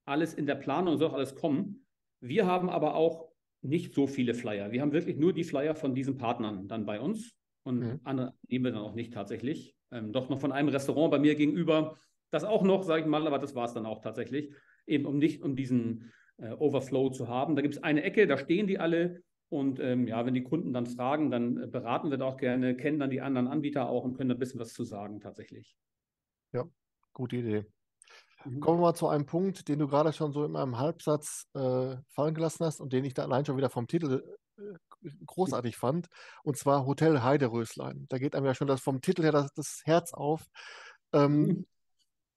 [0.05, 1.87] alles in der Planung, soll auch alles kommen.
[2.21, 3.31] Wir haben aber auch
[3.63, 4.71] nicht so viele Flyer.
[4.71, 8.01] Wir haben wirklich nur die Flyer von diesen Partnern dann bei uns und mhm.
[8.05, 9.75] andere nehmen wir dann auch nicht tatsächlich.
[9.91, 11.99] Ähm, doch noch von einem Restaurant bei mir gegenüber,
[12.31, 14.53] das auch noch, sage ich mal, aber das war es dann auch tatsächlich,
[14.87, 17.57] eben um nicht um diesen äh, Overflow zu haben.
[17.57, 19.23] Da gibt es eine Ecke, da stehen die alle.
[19.49, 22.77] Und ähm, ja, wenn die Kunden dann fragen, dann äh, beraten wir da auch gerne,
[22.77, 25.77] kennen dann die anderen Anbieter auch und können da ein bisschen was zu sagen tatsächlich.
[26.53, 26.65] Ja,
[27.13, 27.67] gute Idee.
[28.45, 28.61] Mhm.
[28.61, 31.97] Kommen wir mal zu einem Punkt, den du gerade schon so in einem Halbsatz äh,
[32.09, 34.23] fallen gelassen hast und den ich da allein schon wieder vom Titel
[34.59, 34.63] äh,
[35.27, 36.09] großartig fand,
[36.43, 38.07] und zwar Hotel Heideröslein.
[38.09, 40.47] Da geht einem ja schon das vom Titel her das, das Herz auf.
[41.13, 41.67] Ähm, mhm.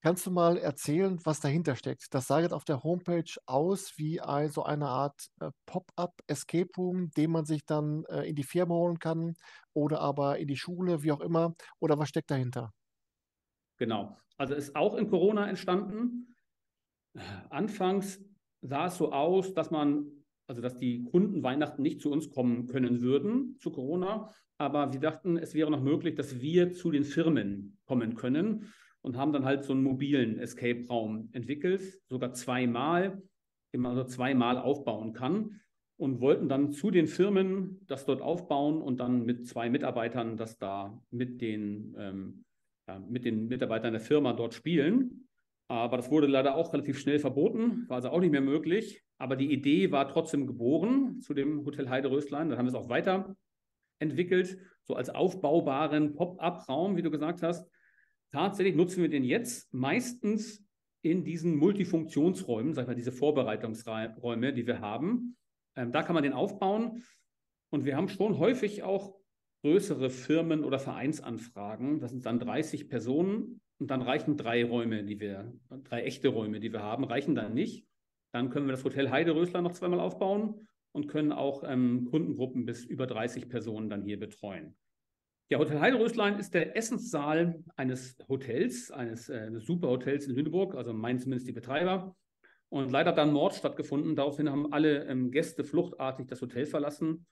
[0.08, 2.06] Kannst du mal erzählen, was dahinter steckt?
[2.12, 7.10] Das sah jetzt auf der Homepage aus wie ein, eine Art äh, Pop-up Escape Room,
[7.18, 9.34] den man sich dann äh, in die Firma holen kann
[9.74, 11.56] oder aber in die Schule, wie auch immer.
[11.82, 12.72] Oder was steckt dahinter?
[13.76, 14.18] Genau.
[14.38, 16.34] Also ist auch in Corona entstanden.
[17.50, 18.24] Anfangs
[18.62, 20.06] sah es so aus, dass man,
[20.48, 24.34] also dass die Kunden Weihnachten nicht zu uns kommen können würden zu Corona.
[24.58, 29.18] Aber wir dachten, es wäre noch möglich, dass wir zu den Firmen kommen können und
[29.18, 33.22] haben dann halt so einen mobilen Escape-Raum entwickelt, sogar zweimal,
[33.74, 35.62] den man also zweimal aufbauen kann
[35.98, 40.58] und wollten dann zu den Firmen das dort aufbauen und dann mit zwei Mitarbeitern das
[40.58, 42.46] da mit den, ähm,
[42.88, 45.28] ja, mit den Mitarbeitern der Firma dort spielen.
[45.70, 49.04] Aber das wurde leider auch relativ schnell verboten, war also auch nicht mehr möglich.
[49.18, 52.50] Aber die Idee war trotzdem geboren zu dem Hotel Heide Röstlein.
[52.50, 57.70] Dann haben wir es auch weiterentwickelt, so als aufbaubaren Pop-up-Raum, wie du gesagt hast,
[58.32, 60.64] Tatsächlich nutzen wir den jetzt meistens
[61.02, 65.38] in diesen Multifunktionsräumen, sag ich mal, diese Vorbereitungsräume, die wir haben.
[65.76, 67.04] Ähm, da kann man den aufbauen.
[67.70, 69.16] Und wir haben schon häufig auch
[69.62, 72.00] größere Firmen- oder Vereinsanfragen.
[72.00, 76.60] Das sind dann 30 Personen und dann reichen drei Räume, die wir, drei echte Räume,
[76.60, 77.86] die wir haben, reichen dann nicht.
[78.34, 82.86] Dann können wir das Hotel Heiderösler noch zweimal aufbauen und können auch ähm, Kundengruppen bis
[82.86, 84.76] über 30 Personen dann hier betreuen.
[85.50, 91.20] Ja, Hotel Heideröslein ist der Essenssaal eines Hotels, eines, äh, Superhotels in Lüneburg, also meinen
[91.20, 92.18] zumindest die Betreiber.
[92.68, 94.18] Und leider hat dann Mord stattgefunden.
[94.18, 97.26] Daraufhin haben alle ähm, Gäste fluchtartig das Hotel verlassen.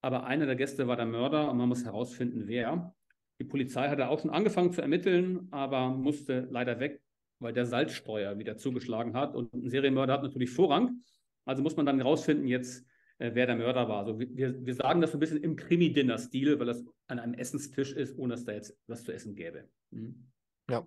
[0.00, 2.92] Aber einer der Gäste war der Mörder und man muss herausfinden, wer.
[3.38, 7.00] Die Polizei hatte auch schon angefangen zu ermitteln, aber musste leider weg,
[7.38, 9.36] weil der Salzsteuer wieder zugeschlagen hat.
[9.36, 11.04] Und ein Serienmörder hat natürlich Vorrang.
[11.44, 12.84] Also muss man dann herausfinden jetzt,
[13.20, 14.00] äh, wer der Mörder war.
[14.00, 17.92] Also wir, wir sagen das so ein bisschen im Krimi-Dinner-Stil, weil das an einem Essenstisch
[17.94, 19.70] ist, ohne dass da jetzt was zu essen gäbe.
[19.90, 20.32] Mhm.
[20.68, 20.86] Ja.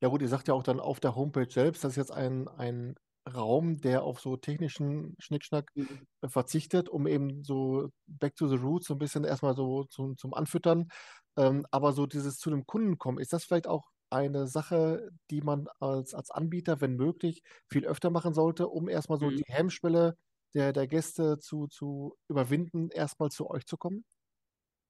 [0.00, 2.48] Ja gut, ihr sagt ja auch dann auf der Homepage selbst, das ist jetzt ein,
[2.48, 2.96] ein
[3.32, 6.06] Raum, der auf so technischen Schnickschnack Mhm.
[6.22, 10.16] äh, verzichtet, um eben so back to the roots so ein bisschen erstmal so zum,
[10.18, 10.88] zum Anfüttern.
[11.36, 15.40] Ähm, aber so dieses zu einem Kunden kommen, ist das vielleicht auch eine Sache, die
[15.40, 19.36] man als, als Anbieter, wenn möglich, viel öfter machen sollte, um erstmal so Mhm.
[19.36, 20.16] die Hemmschwelle
[20.54, 24.04] der, der Gäste zu, zu überwinden, erstmal zu euch zu kommen?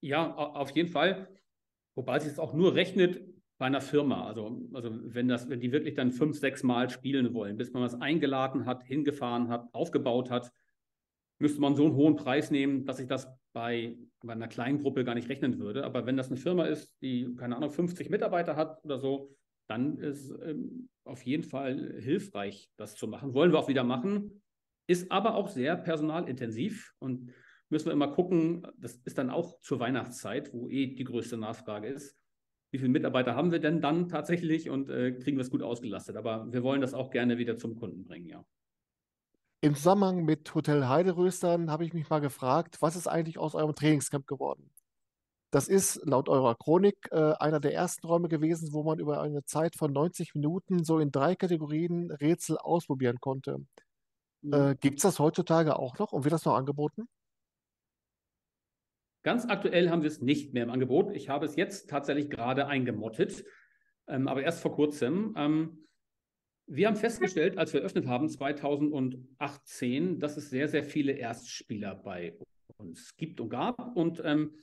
[0.01, 1.29] Ja, au- auf jeden Fall.
[1.96, 3.22] Wobei sich das auch nur rechnet
[3.59, 4.27] bei einer Firma.
[4.27, 7.83] Also, also wenn das, wenn die wirklich dann fünf, sechs Mal spielen wollen, bis man
[7.83, 10.53] was eingeladen hat, hingefahren hat, aufgebaut hat,
[11.40, 15.05] müsste man so einen hohen Preis nehmen, dass sich das bei, bei einer kleinen Gruppe
[15.05, 15.85] gar nicht rechnen würde.
[15.85, 19.37] Aber wenn das eine Firma ist, die, keine Ahnung, 50 Mitarbeiter hat oder so,
[19.68, 23.35] dann ist ähm, auf jeden Fall hilfreich, das zu machen.
[23.35, 24.42] Wollen wir auch wieder machen,
[24.87, 27.33] ist aber auch sehr personalintensiv und
[27.68, 31.88] müssen wir immer gucken, das ist dann auch zur Weihnachtszeit, wo eh die größte Nachfrage
[31.88, 32.16] ist.
[32.71, 36.16] Wie viele Mitarbeiter haben wir denn dann tatsächlich und äh, kriegen wir es gut ausgelastet?
[36.16, 38.45] Aber wir wollen das auch gerne wieder zum Kunden bringen, ja.
[39.64, 43.75] Im Zusammenhang mit Hotel Heideröstern habe ich mich mal gefragt, was ist eigentlich aus eurem
[43.75, 44.73] Trainingscamp geworden?
[45.53, 49.45] Das ist laut eurer Chronik äh, einer der ersten Räume gewesen, wo man über eine
[49.45, 53.59] Zeit von 90 Minuten so in drei Kategorien Rätsel ausprobieren konnte.
[54.51, 57.09] Äh, Gibt es das heutzutage auch noch und wird das noch angeboten?
[59.23, 61.15] Ganz aktuell haben wir es nicht mehr im Angebot.
[61.15, 63.45] Ich habe es jetzt tatsächlich gerade eingemottet,
[64.09, 65.35] ähm, aber erst vor kurzem.
[65.37, 65.87] Ähm,
[66.67, 72.37] wir haben festgestellt, als wir eröffnet haben, 2018, dass es sehr, sehr viele Erstspieler bei
[72.79, 74.57] uns gibt und gab und ähm,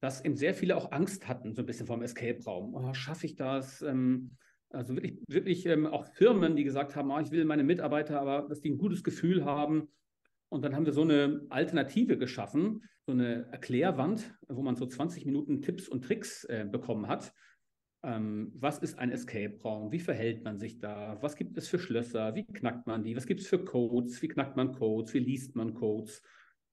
[0.00, 2.74] dass eben sehr viele auch Angst hatten, so ein bisschen vom Escape-Raum.
[2.74, 3.82] Oh, schaffe ich das?
[3.82, 4.36] Ähm,
[4.70, 8.48] also wirklich, wirklich ähm, auch Firmen, die gesagt haben, oh, ich will meine Mitarbeiter, aber
[8.48, 9.88] dass die ein gutes Gefühl haben.
[10.50, 15.26] Und dann haben wir so eine Alternative geschaffen, so eine Erklärwand, wo man so 20
[15.26, 17.34] Minuten Tipps und Tricks äh, bekommen hat.
[18.02, 19.90] Ähm, was ist ein Escape-Raum?
[19.90, 21.18] Wie verhält man sich da?
[21.20, 22.34] Was gibt es für Schlösser?
[22.34, 23.16] Wie knackt man die?
[23.16, 24.22] Was gibt es für Codes?
[24.22, 25.12] Wie knackt man Codes?
[25.14, 26.22] Wie liest man Codes?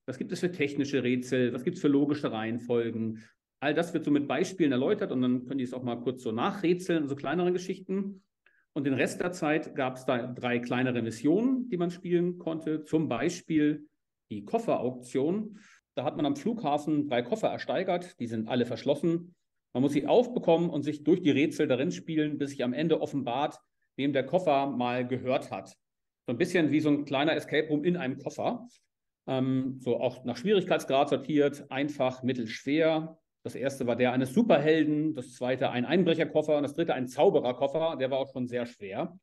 [0.06, 1.52] Was gibt es für technische Rätsel?
[1.54, 3.24] Was gibt es für logische Reihenfolgen?
[3.60, 6.24] All das wird so mit Beispielen erläutert und dann können die es auch mal kurz
[6.24, 8.24] so nachrätseln, so kleinere Geschichten.
[8.74, 12.84] Und den Rest der Zeit gab es da drei kleinere Missionen, die man spielen konnte.
[12.84, 13.88] Zum Beispiel
[14.30, 15.60] die Kofferauktion.
[15.96, 18.20] Da hat man am Flughafen drei Koffer ersteigert.
[18.20, 19.34] Die sind alle verschlossen.
[19.74, 23.02] Man muss sie aufbekommen und sich durch die Rätsel darin spielen, bis sich am Ende
[23.02, 23.60] offenbart,
[23.98, 25.70] wem der Koffer mal gehört hat.
[26.28, 28.68] So ein bisschen wie so ein kleiner Escape Room in einem Koffer.
[29.28, 33.18] Ähm, so auch nach Schwierigkeitsgrad sortiert, einfach, mittel, schwer.
[33.46, 37.96] Das erste war der eines Superhelden, das zweite ein Einbrecherkoffer und das dritte ein Zaubererkoffer,
[37.96, 39.20] der war auch schon sehr schwer.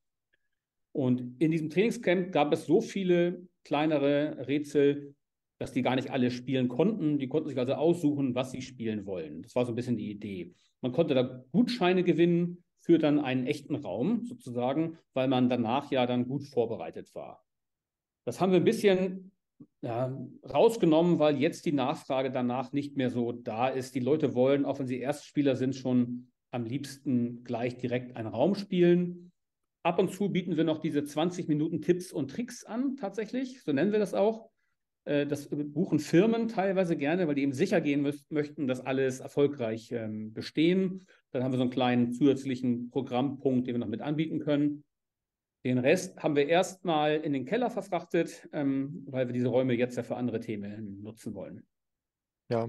[0.93, 5.17] Und in diesem Trainingscamp gab es so viele kleinere Rätsel,
[5.59, 7.19] dass die gar nicht alle spielen konnten.
[7.19, 9.43] Die konnten sich also aussuchen, was sie spielen wollen.
[9.43, 10.55] Das war so ein bisschen die Idee.
[10.83, 16.07] Man konnte da Gutscheine gewinnen für dann einen echten Raum sozusagen, weil man danach ja
[16.07, 17.45] dann gut vorbereitet war.
[18.25, 19.32] Das haben wir ein bisschen
[19.83, 20.17] ja,
[20.49, 23.95] rausgenommen, weil jetzt die Nachfrage danach nicht mehr so da ist.
[23.95, 28.55] Die Leute wollen, auch wenn sie Erstspieler sind, schon am liebsten gleich direkt einen Raum
[28.55, 29.33] spielen.
[29.83, 33.73] Ab und zu bieten wir noch diese 20 Minuten Tipps und Tricks an, tatsächlich, so
[33.73, 34.51] nennen wir das auch.
[35.05, 40.33] Das buchen Firmen teilweise gerne, weil die eben sicher gehen möchten, dass alles erfolgreich ähm,
[40.33, 41.09] bestehen.
[41.33, 44.85] Dann haben wir so einen kleinen zusätzlichen Programmpunkt, den wir noch mit anbieten können.
[45.65, 49.97] Den Rest haben wir erstmal in den Keller verfrachtet, ähm, weil wir diese Räume jetzt
[49.97, 51.65] ja für andere Themen nutzen wollen.
[52.49, 52.69] Ja,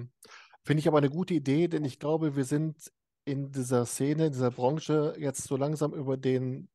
[0.64, 2.92] finde ich aber eine gute Idee, denn ich glaube, wir sind
[3.26, 6.70] in dieser Szene, in dieser Branche jetzt so langsam über den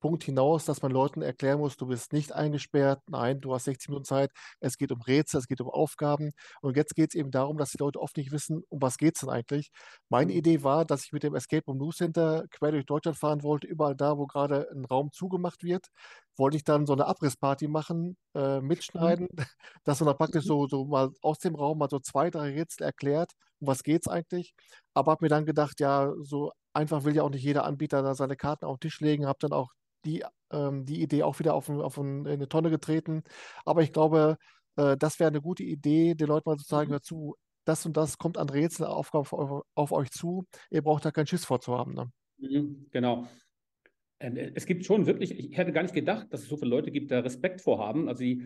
[0.00, 3.88] Punkt hinaus, dass man Leuten erklären muss, du bist nicht eingesperrt, nein, du hast 60
[3.90, 4.30] Minuten Zeit,
[4.60, 6.30] es geht um Rätsel, es geht um Aufgaben
[6.60, 9.16] und jetzt geht es eben darum, dass die Leute oft nicht wissen, um was geht
[9.16, 9.70] es denn eigentlich.
[10.08, 10.34] Meine Mhm.
[10.34, 13.66] Idee war, dass ich mit dem Escape Room News Center quer durch Deutschland fahren wollte,
[13.66, 15.86] überall da, wo gerade ein Raum zugemacht wird,
[16.36, 19.28] wollte ich dann so eine Abrissparty machen, äh, mitschneiden,
[19.84, 22.84] dass man da praktisch so, so mal aus dem Raum mal so zwei, drei Rätsel
[22.84, 24.54] erklärt, um was geht es eigentlich,
[24.94, 28.14] aber habe mir dann gedacht, ja, so einfach will ja auch nicht jeder Anbieter da
[28.14, 29.72] seine Karten auf den Tisch legen, habe dann auch
[30.04, 33.22] die, ähm, die Idee auch wieder auf, auf in eine Tonne getreten.
[33.64, 34.36] Aber ich glaube,
[34.76, 36.92] äh, das wäre eine gute Idee, den Leuten mal zu sagen, Mhm.
[36.92, 40.44] hör zu, das und das kommt an Rätsel, Aufgaben auf, auf euch zu.
[40.70, 41.94] Ihr braucht da keinen Schiss vorzuhaben.
[41.94, 42.10] Ne?
[42.38, 43.26] Mhm, genau.
[44.20, 46.90] Ähm, Es gibt schon wirklich, ich hätte gar nicht gedacht, dass es so viele Leute
[46.90, 48.08] gibt, die da Respekt vorhaben.
[48.08, 48.44] Also die,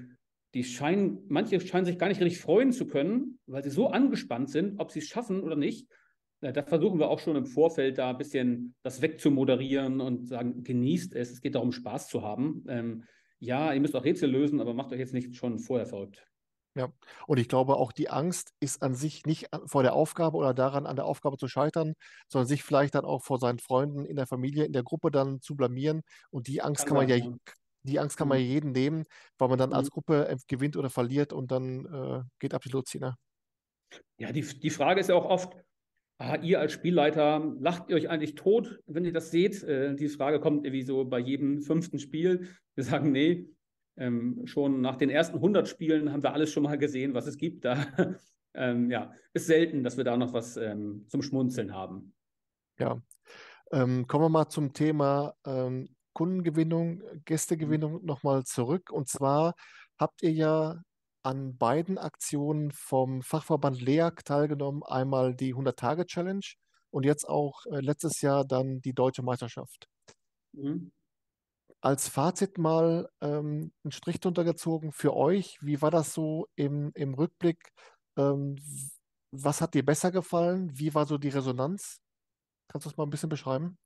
[0.54, 4.50] die scheinen, manche scheinen sich gar nicht richtig freuen zu können, weil sie so angespannt
[4.50, 5.88] sind, ob sie es schaffen oder nicht.
[6.42, 11.14] Da versuchen wir auch schon im Vorfeld da ein bisschen das wegzumoderieren und sagen, genießt
[11.14, 11.30] es.
[11.30, 12.64] Es geht darum, Spaß zu haben.
[12.68, 13.04] Ähm,
[13.38, 16.26] ja, ihr müsst auch Rätsel lösen, aber macht euch jetzt nicht schon vorher verrückt.
[16.74, 16.90] Ja,
[17.26, 20.86] und ich glaube, auch die Angst ist an sich nicht vor der Aufgabe oder daran,
[20.86, 21.92] an der Aufgabe zu scheitern,
[22.28, 25.42] sondern sich vielleicht dann auch vor seinen Freunden in der Familie, in der Gruppe dann
[25.42, 26.00] zu blamieren.
[26.30, 27.36] Und die Angst Kann kann man sein, ja, ja.
[27.84, 28.42] Die Angst kann man Mhm.
[28.42, 29.04] jedem nehmen,
[29.38, 29.74] weil man dann Mhm.
[29.74, 33.16] als Gruppe äh, gewinnt oder verliert und dann äh, geht ab die Luzi, ne?
[34.18, 35.56] Ja, die, die Frage ist ja auch oft,
[36.22, 39.62] ah, ihr als Spielleiter, lacht ihr euch eigentlich tot, wenn ihr das seht?
[39.62, 42.48] Äh, die Frage kommt irgendwie so bei jedem fünften Spiel.
[42.74, 43.48] Wir sagen, nee,
[43.96, 47.36] ähm, schon nach den ersten 100 Spielen haben wir alles schon mal gesehen, was es
[47.36, 47.64] gibt.
[47.64, 47.86] Da
[48.54, 52.14] ähm, ja, ist selten, dass wir da noch was ähm, zum Schmunzeln haben.
[52.78, 53.00] Ja.
[53.72, 57.22] Ähm, kommen wir mal zum Thema ähm, Kundengewinnung, Mhm.
[57.24, 58.90] Gästegewinnung nochmal zurück.
[58.90, 59.54] Und zwar
[59.98, 60.82] habt ihr ja
[61.22, 64.82] an beiden Aktionen vom Fachverband LEAG teilgenommen.
[64.82, 66.44] Einmal die 100-Tage-Challenge
[66.90, 69.88] und jetzt auch äh, letztes Jahr dann die Deutsche Meisterschaft.
[70.52, 70.92] Mhm.
[71.80, 75.58] Als Fazit mal ähm, einen Strich drunter gezogen für euch.
[75.60, 77.58] Wie war das so im, im Rückblick?
[78.16, 78.56] Ähm,
[79.32, 80.70] was hat dir besser gefallen?
[80.78, 82.00] Wie war so die Resonanz?
[82.68, 83.78] Kannst du das mal ein bisschen beschreiben?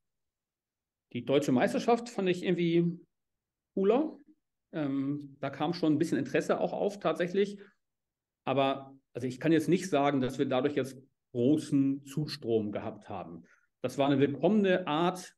[1.13, 2.99] Die deutsche Meisterschaft fand ich irgendwie
[3.73, 4.17] cooler.
[4.73, 7.59] Ähm, da kam schon ein bisschen Interesse auch auf tatsächlich.
[8.45, 10.97] Aber also ich kann jetzt nicht sagen, dass wir dadurch jetzt
[11.31, 13.43] großen Zustrom gehabt haben.
[13.81, 15.35] Das war eine willkommene Art,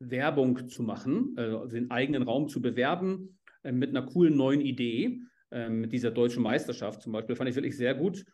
[0.00, 5.20] Werbung zu machen, also den eigenen Raum zu bewerben äh, mit einer coolen neuen Idee.
[5.50, 8.24] Äh, mit dieser deutschen Meisterschaft zum Beispiel fand ich wirklich sehr gut.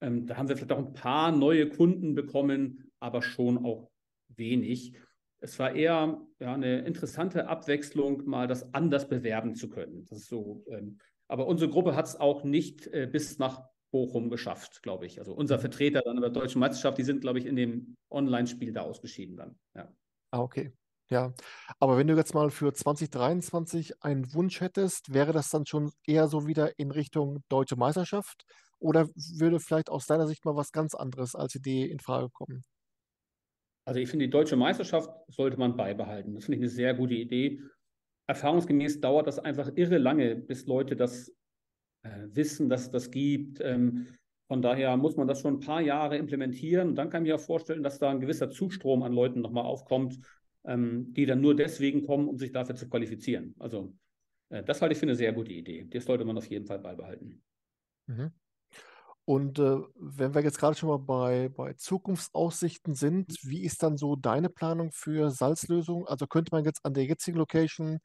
[0.00, 3.90] Ähm, da haben wir vielleicht auch ein paar neue Kunden bekommen, aber schon auch
[4.28, 4.94] wenig.
[5.40, 10.04] Es war eher ja, eine interessante Abwechslung, mal das anders bewerben zu können.
[10.08, 14.30] Das ist so, ähm, aber unsere Gruppe hat es auch nicht äh, bis nach Bochum
[14.30, 15.18] geschafft, glaube ich.
[15.18, 18.82] Also unser Vertreter dann der deutschen Meisterschaft, die sind, glaube ich, in dem Online-Spiel da
[18.82, 19.58] ausgeschieden dann.
[19.74, 19.92] Ja.
[20.30, 20.72] Ah, okay.
[21.08, 21.32] Ja,
[21.78, 26.26] aber wenn du jetzt mal für 2023 einen Wunsch hättest, wäre das dann schon eher
[26.26, 28.44] so wieder in Richtung Deutsche Meisterschaft
[28.80, 32.64] oder würde vielleicht aus deiner Sicht mal was ganz anderes als Idee in Frage kommen?
[33.86, 36.34] Also ich finde, die deutsche Meisterschaft sollte man beibehalten.
[36.34, 37.62] Das finde ich eine sehr gute Idee.
[38.26, 41.32] Erfahrungsgemäß dauert das einfach irre lange, bis Leute das
[42.02, 43.60] äh, wissen, dass es das gibt.
[43.60, 44.08] Ähm,
[44.48, 46.88] von daher muss man das schon ein paar Jahre implementieren.
[46.90, 50.18] Und dann kann ich mir vorstellen, dass da ein gewisser Zustrom an Leuten nochmal aufkommt,
[50.64, 53.54] ähm, die dann nur deswegen kommen, um sich dafür zu qualifizieren.
[53.60, 53.94] Also
[54.48, 55.86] äh, das halte ich für eine sehr gute Idee.
[55.88, 57.40] Das sollte man auf jeden Fall beibehalten.
[58.08, 58.32] Mhm.
[59.26, 63.96] Und äh, wenn wir jetzt gerade schon mal bei, bei Zukunftsaussichten sind, wie ist dann
[63.96, 66.06] so deine Planung für Salzlösung?
[66.06, 67.98] Also könnte man jetzt an der jetzigen Location,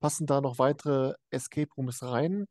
[0.00, 2.46] passen da noch weitere Escape Rooms rein?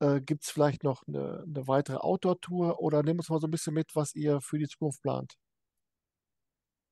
[0.00, 3.50] Äh, Gibt es vielleicht noch eine, eine weitere Outdoor-Tour oder nimm uns mal so ein
[3.50, 5.34] bisschen mit, was ihr für die Zukunft plant?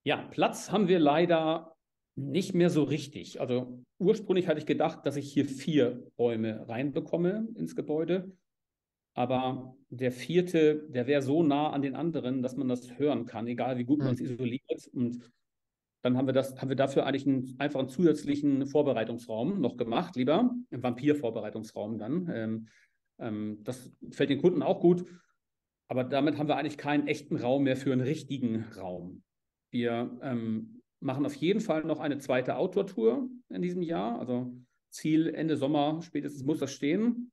[0.04, 1.76] Ja, Platz haben wir leider
[2.16, 3.40] nicht mehr so richtig.
[3.40, 8.36] Also ursprünglich hatte ich gedacht, dass ich hier vier Räume reinbekomme ins Gebäude.
[9.14, 13.46] Aber der vierte, der wäre so nah an den anderen, dass man das hören kann,
[13.46, 14.14] egal wie gut man Hm.
[14.14, 14.88] es isoliert.
[14.94, 15.30] Und
[16.02, 20.16] dann haben wir das, haben wir dafür eigentlich einen, einfach einen zusätzlichen Vorbereitungsraum noch gemacht,
[20.16, 22.30] lieber, einen Vampir-Vorbereitungsraum dann.
[22.32, 22.68] Ähm,
[23.18, 25.04] ähm, das fällt den Kunden auch gut.
[25.88, 29.22] Aber damit haben wir eigentlich keinen echten Raum mehr für einen richtigen Raum.
[29.70, 34.18] Wir ähm, machen auf jeden Fall noch eine zweite Outdoor-Tour in diesem Jahr.
[34.18, 34.54] Also
[34.90, 37.31] Ziel Ende Sommer spätestens muss das stehen.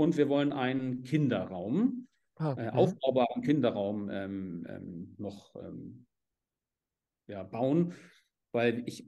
[0.00, 2.78] Und wir wollen einen Kinderraum, Ah, äh, mhm.
[2.78, 6.06] aufbaubaren Kinderraum ähm, ähm, noch ähm,
[7.26, 7.92] ja, bauen,
[8.50, 9.06] weil ich,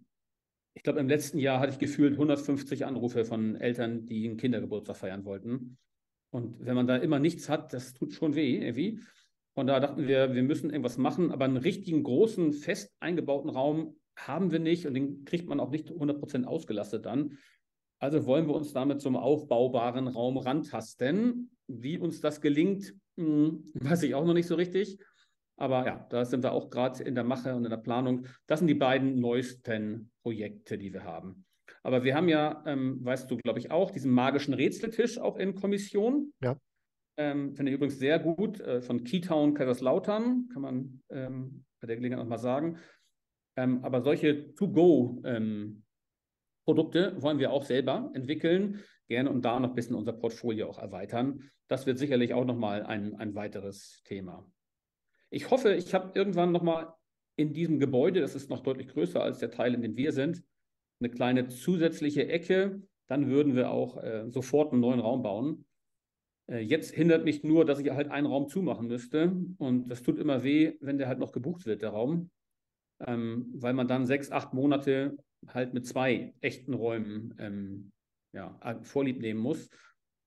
[0.75, 4.99] ich glaube, im letzten Jahr hatte ich gefühlt 150 Anrufe von Eltern, die einen Kindergeburtstag
[4.99, 5.79] feiern wollten.
[6.31, 9.01] Und wenn man da immer nichts hat, das tut schon weh, irgendwie.
[9.55, 13.97] Von daher dachten wir, wir müssen irgendwas machen, aber einen richtigen großen, fest eingebauten Raum
[14.15, 17.39] haben wir nicht und den kriegt man auch nicht 100% ausgelastet dann.
[18.03, 21.53] Also wollen wir uns damit zum aufbaubaren Raum rantasten.
[21.69, 24.99] Wie uns das gelingt, hm, weiß ich auch noch nicht so richtig.
[25.57, 28.27] Aber ja, da sind wir auch gerade in der Mache und in der Planung.
[28.49, 31.45] Das sind die beiden neuesten Projekte, die wir haben.
[31.85, 35.55] Aber wir haben ja, ähm, weißt du, glaube ich, auch, diesen magischen Rätseltisch auch in
[35.55, 36.33] Kommission.
[36.43, 36.57] Ja.
[37.17, 38.59] Ähm, Finde ich übrigens sehr gut.
[38.59, 42.79] Äh, von Keytown Kaiserslautern, kann man ähm, bei der Gelegenheit nochmal sagen.
[43.57, 45.85] Ähm, aber solche To-Go- ähm,
[46.65, 50.79] Produkte wollen wir auch selber entwickeln, gerne und da noch ein bisschen unser Portfolio auch
[50.79, 51.51] erweitern.
[51.69, 54.47] Das wird sicherlich auch nochmal ein, ein weiteres Thema.
[55.31, 56.95] Ich hoffe, ich habe irgendwann nochmal
[57.37, 60.43] in diesem Gebäude, das ist noch deutlich größer als der Teil, in dem wir sind,
[61.01, 62.83] eine kleine zusätzliche Ecke.
[63.07, 65.65] Dann würden wir auch äh, sofort einen neuen Raum bauen.
[66.47, 69.35] Äh, jetzt hindert mich nur, dass ich halt einen Raum zumachen müsste.
[69.59, 72.31] Und das tut immer weh, wenn der halt noch gebucht wird, der Raum.
[73.01, 75.17] Ähm, weil man dann sechs, acht Monate
[75.49, 77.93] halt mit zwei echten Räumen ähm,
[78.33, 79.69] ja, vorlieb nehmen muss.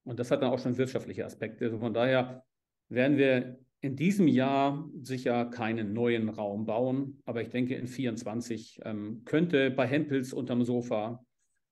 [0.03, 1.65] Und das hat dann auch schon wirtschaftliche Aspekte.
[1.65, 2.43] Also von daher
[2.89, 8.79] werden wir in diesem Jahr sicher keinen neuen Raum bauen, aber ich denke, in 24
[8.83, 11.23] ähm, könnte bei Hempels unterm Sofa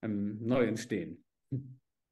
[0.01, 1.23] ähm, neu entstehen.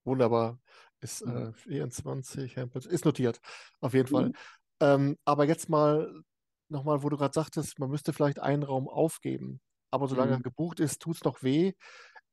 [0.04, 0.60] Wunderbar.
[1.02, 1.36] Ist Mhm.
[1.36, 2.86] äh, 24 Hempels.
[2.86, 3.40] Ist notiert,
[3.80, 4.30] auf jeden Fall.
[4.30, 4.34] Mhm.
[4.80, 6.24] Ähm, aber jetzt mal
[6.70, 9.62] nochmal, wo du gerade sagtest, man müsste vielleicht einen Raum aufgeben.
[9.92, 10.42] Aber solange er Mhm.
[10.42, 11.74] gebucht ist, tut es noch weh.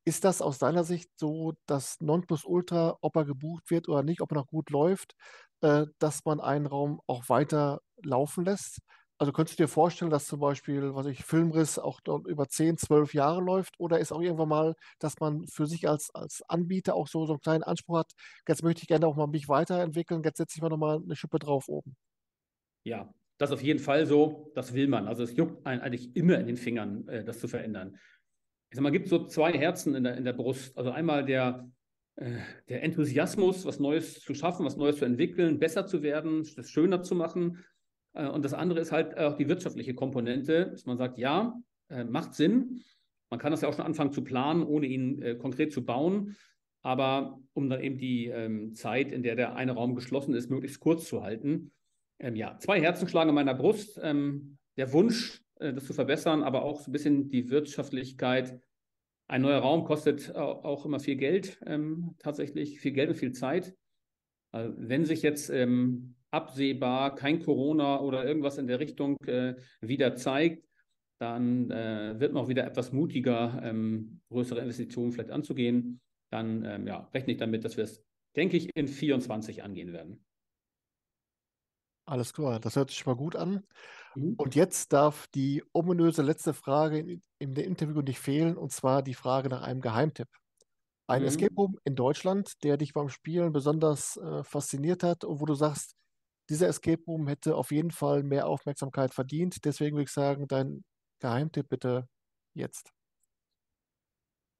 [0.04, 4.32] Ist das aus deiner Sicht so das Nonplusultra, ob er gebucht wird oder nicht, ob
[4.32, 5.14] er noch gut läuft,
[5.60, 8.78] äh, dass man einen Raum auch weiter laufen lässt?
[9.20, 12.78] Also könntest du dir vorstellen, dass zum Beispiel, was ich, Filmriss auch dort über 10,
[12.78, 13.74] 12 Jahre läuft?
[13.78, 17.32] Oder ist auch irgendwann mal, dass man für sich als, als Anbieter auch so, so
[17.32, 18.12] einen kleinen Anspruch hat,
[18.48, 21.38] jetzt möchte ich gerne auch mal mich weiterentwickeln, jetzt setze ich mal nochmal eine Schippe
[21.40, 21.96] drauf oben?
[22.84, 24.50] Ja, das auf jeden Fall so.
[24.54, 25.06] Das will man.
[25.08, 27.96] Also es juckt einen eigentlich immer in den Fingern, äh, das zu verändern.
[28.70, 30.76] Ich sag mal, gibt so zwei Herzen in der, in der Brust.
[30.76, 31.70] Also einmal der,
[32.16, 36.68] äh, der Enthusiasmus, was Neues zu schaffen, was Neues zu entwickeln, besser zu werden, das
[36.70, 37.64] schöner zu machen.
[38.12, 41.58] Äh, und das andere ist halt auch die wirtschaftliche Komponente, dass man sagt, ja,
[41.88, 42.82] äh, macht Sinn.
[43.30, 46.36] Man kann das ja auch schon anfangen zu planen, ohne ihn äh, konkret zu bauen.
[46.82, 50.80] Aber um dann eben die ähm, Zeit, in der der eine Raum geschlossen ist, möglichst
[50.80, 51.72] kurz zu halten.
[52.20, 53.98] Ähm, ja, zwei Herzen schlagen in meiner Brust.
[54.02, 58.60] Ähm, der Wunsch, äh, das zu verbessern, aber auch so ein bisschen die Wirtschaftlichkeit.
[59.28, 63.76] Ein neuer Raum kostet auch immer viel Geld, ähm, tatsächlich viel Geld und viel Zeit.
[64.52, 70.14] Also wenn sich jetzt ähm, absehbar kein Corona oder irgendwas in der Richtung äh, wieder
[70.14, 70.66] zeigt,
[71.18, 76.00] dann äh, wird man auch wieder etwas mutiger, ähm, größere Investitionen vielleicht anzugehen.
[76.30, 78.04] Dann ähm, ja, rechne ich damit, dass wir es,
[78.36, 80.24] denke ich, in 24 angehen werden.
[82.08, 83.66] Alles klar, das hört sich mal gut an.
[84.14, 84.36] Mhm.
[84.36, 89.02] Und jetzt darf die ominöse letzte Frage in, in dem Interview nicht fehlen, und zwar
[89.02, 90.28] die Frage nach einem Geheimtipp.
[91.08, 91.24] Ein Mhm.
[91.24, 95.54] Escape Room in Deutschland, der dich beim Spielen besonders äh, fasziniert hat und wo du
[95.54, 95.94] sagst,
[96.50, 99.64] dieser Escape Room hätte auf jeden Fall mehr Aufmerksamkeit verdient.
[99.64, 100.84] Deswegen würde ich sagen, dein
[101.20, 102.08] Geheimtipp bitte
[102.54, 102.92] jetzt.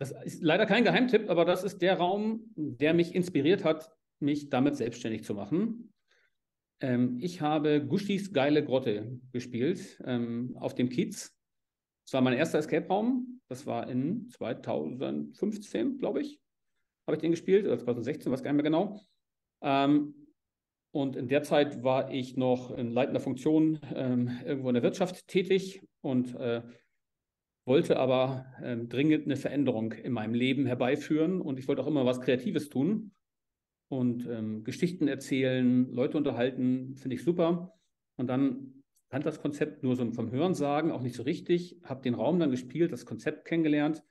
[0.00, 4.48] Das ist leider kein Geheimtipp, aber das ist der Raum, der mich inspiriert hat, mich
[4.48, 5.92] damit selbstständig zu machen.
[6.80, 11.34] Ähm, ich habe Guschis geile Grotte gespielt ähm, auf dem Kiez.
[12.04, 13.40] Das war mein erster Escape-Raum.
[13.48, 16.40] Das war in 2015, glaube ich,
[17.06, 19.00] habe ich den gespielt, oder 2016, weiß gar nicht mehr genau.
[19.62, 20.14] Ähm,
[20.90, 25.26] und in der Zeit war ich noch in leitender Funktion ähm, irgendwo in der Wirtschaft
[25.26, 26.62] tätig und äh,
[27.66, 31.40] wollte aber ähm, dringend eine Veränderung in meinem Leben herbeiführen.
[31.42, 33.12] Und ich wollte auch immer was Kreatives tun
[33.88, 37.74] und ähm, Geschichten erzählen, Leute unterhalten, finde ich super.
[38.16, 42.14] Und dann fand das Konzept nur so vom Hörensagen auch nicht so richtig, habe den
[42.14, 44.04] Raum dann gespielt, das Konzept kennengelernt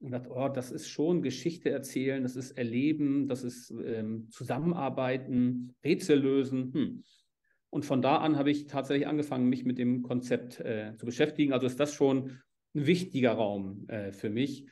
[0.00, 5.74] und dachte, oh, das ist schon Geschichte erzählen, das ist Erleben, das ist ähm, Zusammenarbeiten,
[5.82, 6.72] Rätsel lösen.
[6.74, 7.04] Hm.
[7.70, 11.52] Und von da an habe ich tatsächlich angefangen, mich mit dem Konzept äh, zu beschäftigen.
[11.52, 12.38] Also ist das schon
[12.74, 14.66] ein wichtiger Raum äh, für mich.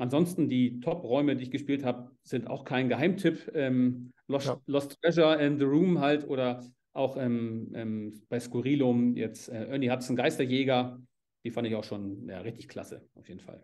[0.00, 3.50] Ansonsten die Top-Räume, die ich gespielt habe, sind auch kein Geheimtipp.
[3.54, 4.58] Ähm, Lost, Ja.
[4.66, 9.90] Lost Treasure in the Room halt oder auch ähm, ähm, bei Skurrilum jetzt äh, Ernie
[9.90, 10.98] Hudson Geisterjäger.
[11.44, 13.62] Die fand ich auch schon ja, richtig klasse, auf jeden Fall.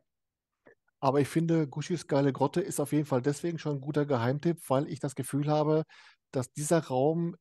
[1.01, 4.59] Aber ich finde, Guschis geile Grotte ist auf jeden Fall deswegen schon ein guter Geheimtipp,
[4.68, 5.84] weil ich das Gefühl habe,
[6.32, 7.34] dass dieser Raum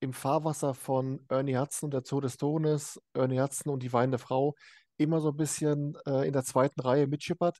[0.00, 4.18] im Fahrwasser von Ernie Hudson und der Zoo des Todes, Ernie Hudson und die weinende
[4.18, 4.54] Frau
[4.98, 7.58] immer so ein bisschen äh, in der zweiten Reihe mitschippert.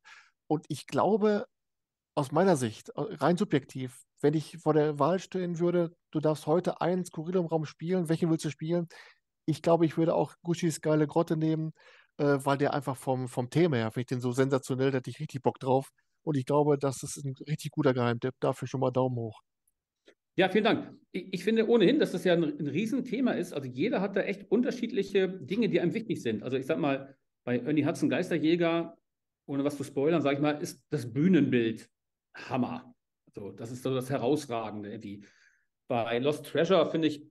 [0.49, 1.47] Und ich glaube,
[2.16, 6.80] aus meiner Sicht, rein subjektiv, wenn ich vor der Wahl stehen würde, du darfst heute
[6.80, 8.88] einen Skurrilum-Raum spielen, welchen willst du spielen?
[9.47, 11.72] Ich glaube, ich würde auch Guschis geile Grotte nehmen,
[12.18, 15.11] äh, weil der einfach vom, vom Thema her, finde ich den so sensationell, da hätte
[15.11, 15.90] ich richtig Bock drauf.
[16.24, 18.34] Und ich glaube, das ist ein richtig guter Geheimtipp.
[18.40, 19.42] Dafür schon mal Daumen hoch.
[20.34, 20.99] Ja, vielen Dank.
[21.12, 23.53] Ich, ich finde ohnehin, dass das ja ein, ein Riesenthema ist.
[23.53, 26.42] Also jeder hat da echt unterschiedliche Dinge, die einem wichtig sind.
[26.42, 28.99] Also ich sag mal, bei Ernie Hudson Geisterjäger,
[29.47, 31.88] ohne was zu spoilern, sage ich mal, ist das Bühnenbild
[32.34, 32.94] Hammer.
[33.28, 35.24] Also das ist so das Herausragende irgendwie.
[35.88, 37.24] Bei Lost Treasure finde ich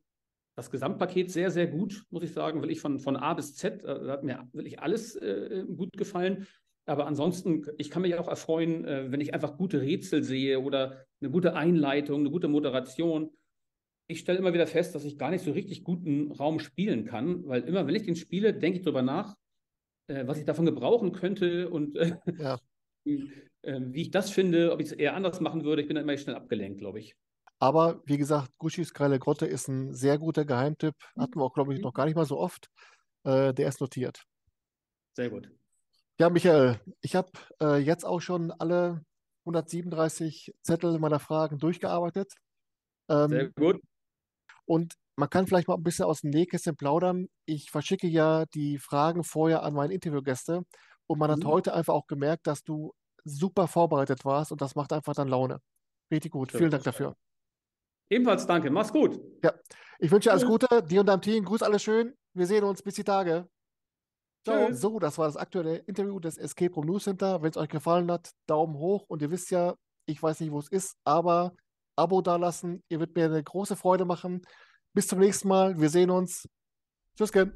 [0.56, 2.62] das Gesamtpaket sehr, sehr gut, muss ich sagen.
[2.62, 6.48] Will ich von, von A bis Z, äh, hat mir wirklich alles äh, gut gefallen.
[6.86, 11.06] Aber ansonsten, ich kann mich auch erfreuen, äh, wenn ich einfach gute Rätsel sehe oder
[11.20, 13.32] eine gute Einleitung, eine gute Moderation.
[14.08, 17.46] Ich stelle immer wieder fest, dass ich gar nicht so richtig guten Raum spielen kann,
[17.48, 19.36] weil immer, wenn ich den spiele, denke ich darüber nach,
[20.08, 22.60] äh, was ich davon gebrauchen könnte und äh, Ja.
[23.04, 23.32] wie,
[23.62, 25.82] äh, wie ich das finde, ob ich es eher anders machen würde.
[25.82, 27.16] Ich bin dann immer schnell abgelenkt, glaube ich.
[27.60, 30.96] Aber wie gesagt, Guschis geile Grotte ist ein sehr guter Geheimtipp.
[31.18, 32.70] Hatten wir auch, glaube ich, noch gar nicht mal so oft.
[33.24, 34.24] Äh, der ist notiert.
[35.16, 35.50] Sehr gut.
[36.20, 37.32] Ja, Michael, ich habe
[37.62, 39.04] äh, jetzt auch schon alle
[39.46, 42.34] 137 Zettel meiner Fragen durchgearbeitet.
[43.10, 43.82] Ähm, Sehr gut.
[44.66, 47.28] Und man kann vielleicht mal ein bisschen aus dem Nähkästchen plaudern.
[47.46, 50.64] Ich verschicke ja die Fragen vorher an meine Interviewgäste
[51.08, 51.48] und man hat Mhm.
[51.48, 52.94] heute einfach auch gemerkt, dass du
[53.24, 55.60] super vorbereitet warst und das macht einfach dann Laune.
[56.12, 56.52] Richtig gut.
[56.52, 57.16] Vielen Dank dafür.
[58.10, 58.70] Ebenfalls danke.
[58.70, 59.20] Mach's gut.
[59.44, 59.54] Ja.
[59.98, 61.44] Ich wünsche dir alles Gute, dir und deinem Team.
[61.44, 62.14] Grüß alles schön.
[62.36, 63.48] Wir sehen uns bis die Tage.
[64.48, 64.68] Ciao.
[64.68, 64.80] Tschüss.
[64.82, 67.42] So, das war das aktuelle Interview des Escape Room News Center.
[67.42, 69.06] Wenn es euch gefallen hat, Daumen hoch.
[69.08, 69.74] Und ihr wisst ja,
[70.06, 71.56] ich weiß nicht, wo es ist, aber
[71.96, 72.84] Abo dalassen.
[72.90, 74.42] Ihr wird mir eine große Freude machen.
[74.96, 75.80] Bis zum nächsten Mal.
[75.80, 76.48] Wir sehen uns.
[77.18, 77.52] Tschüss, Ken.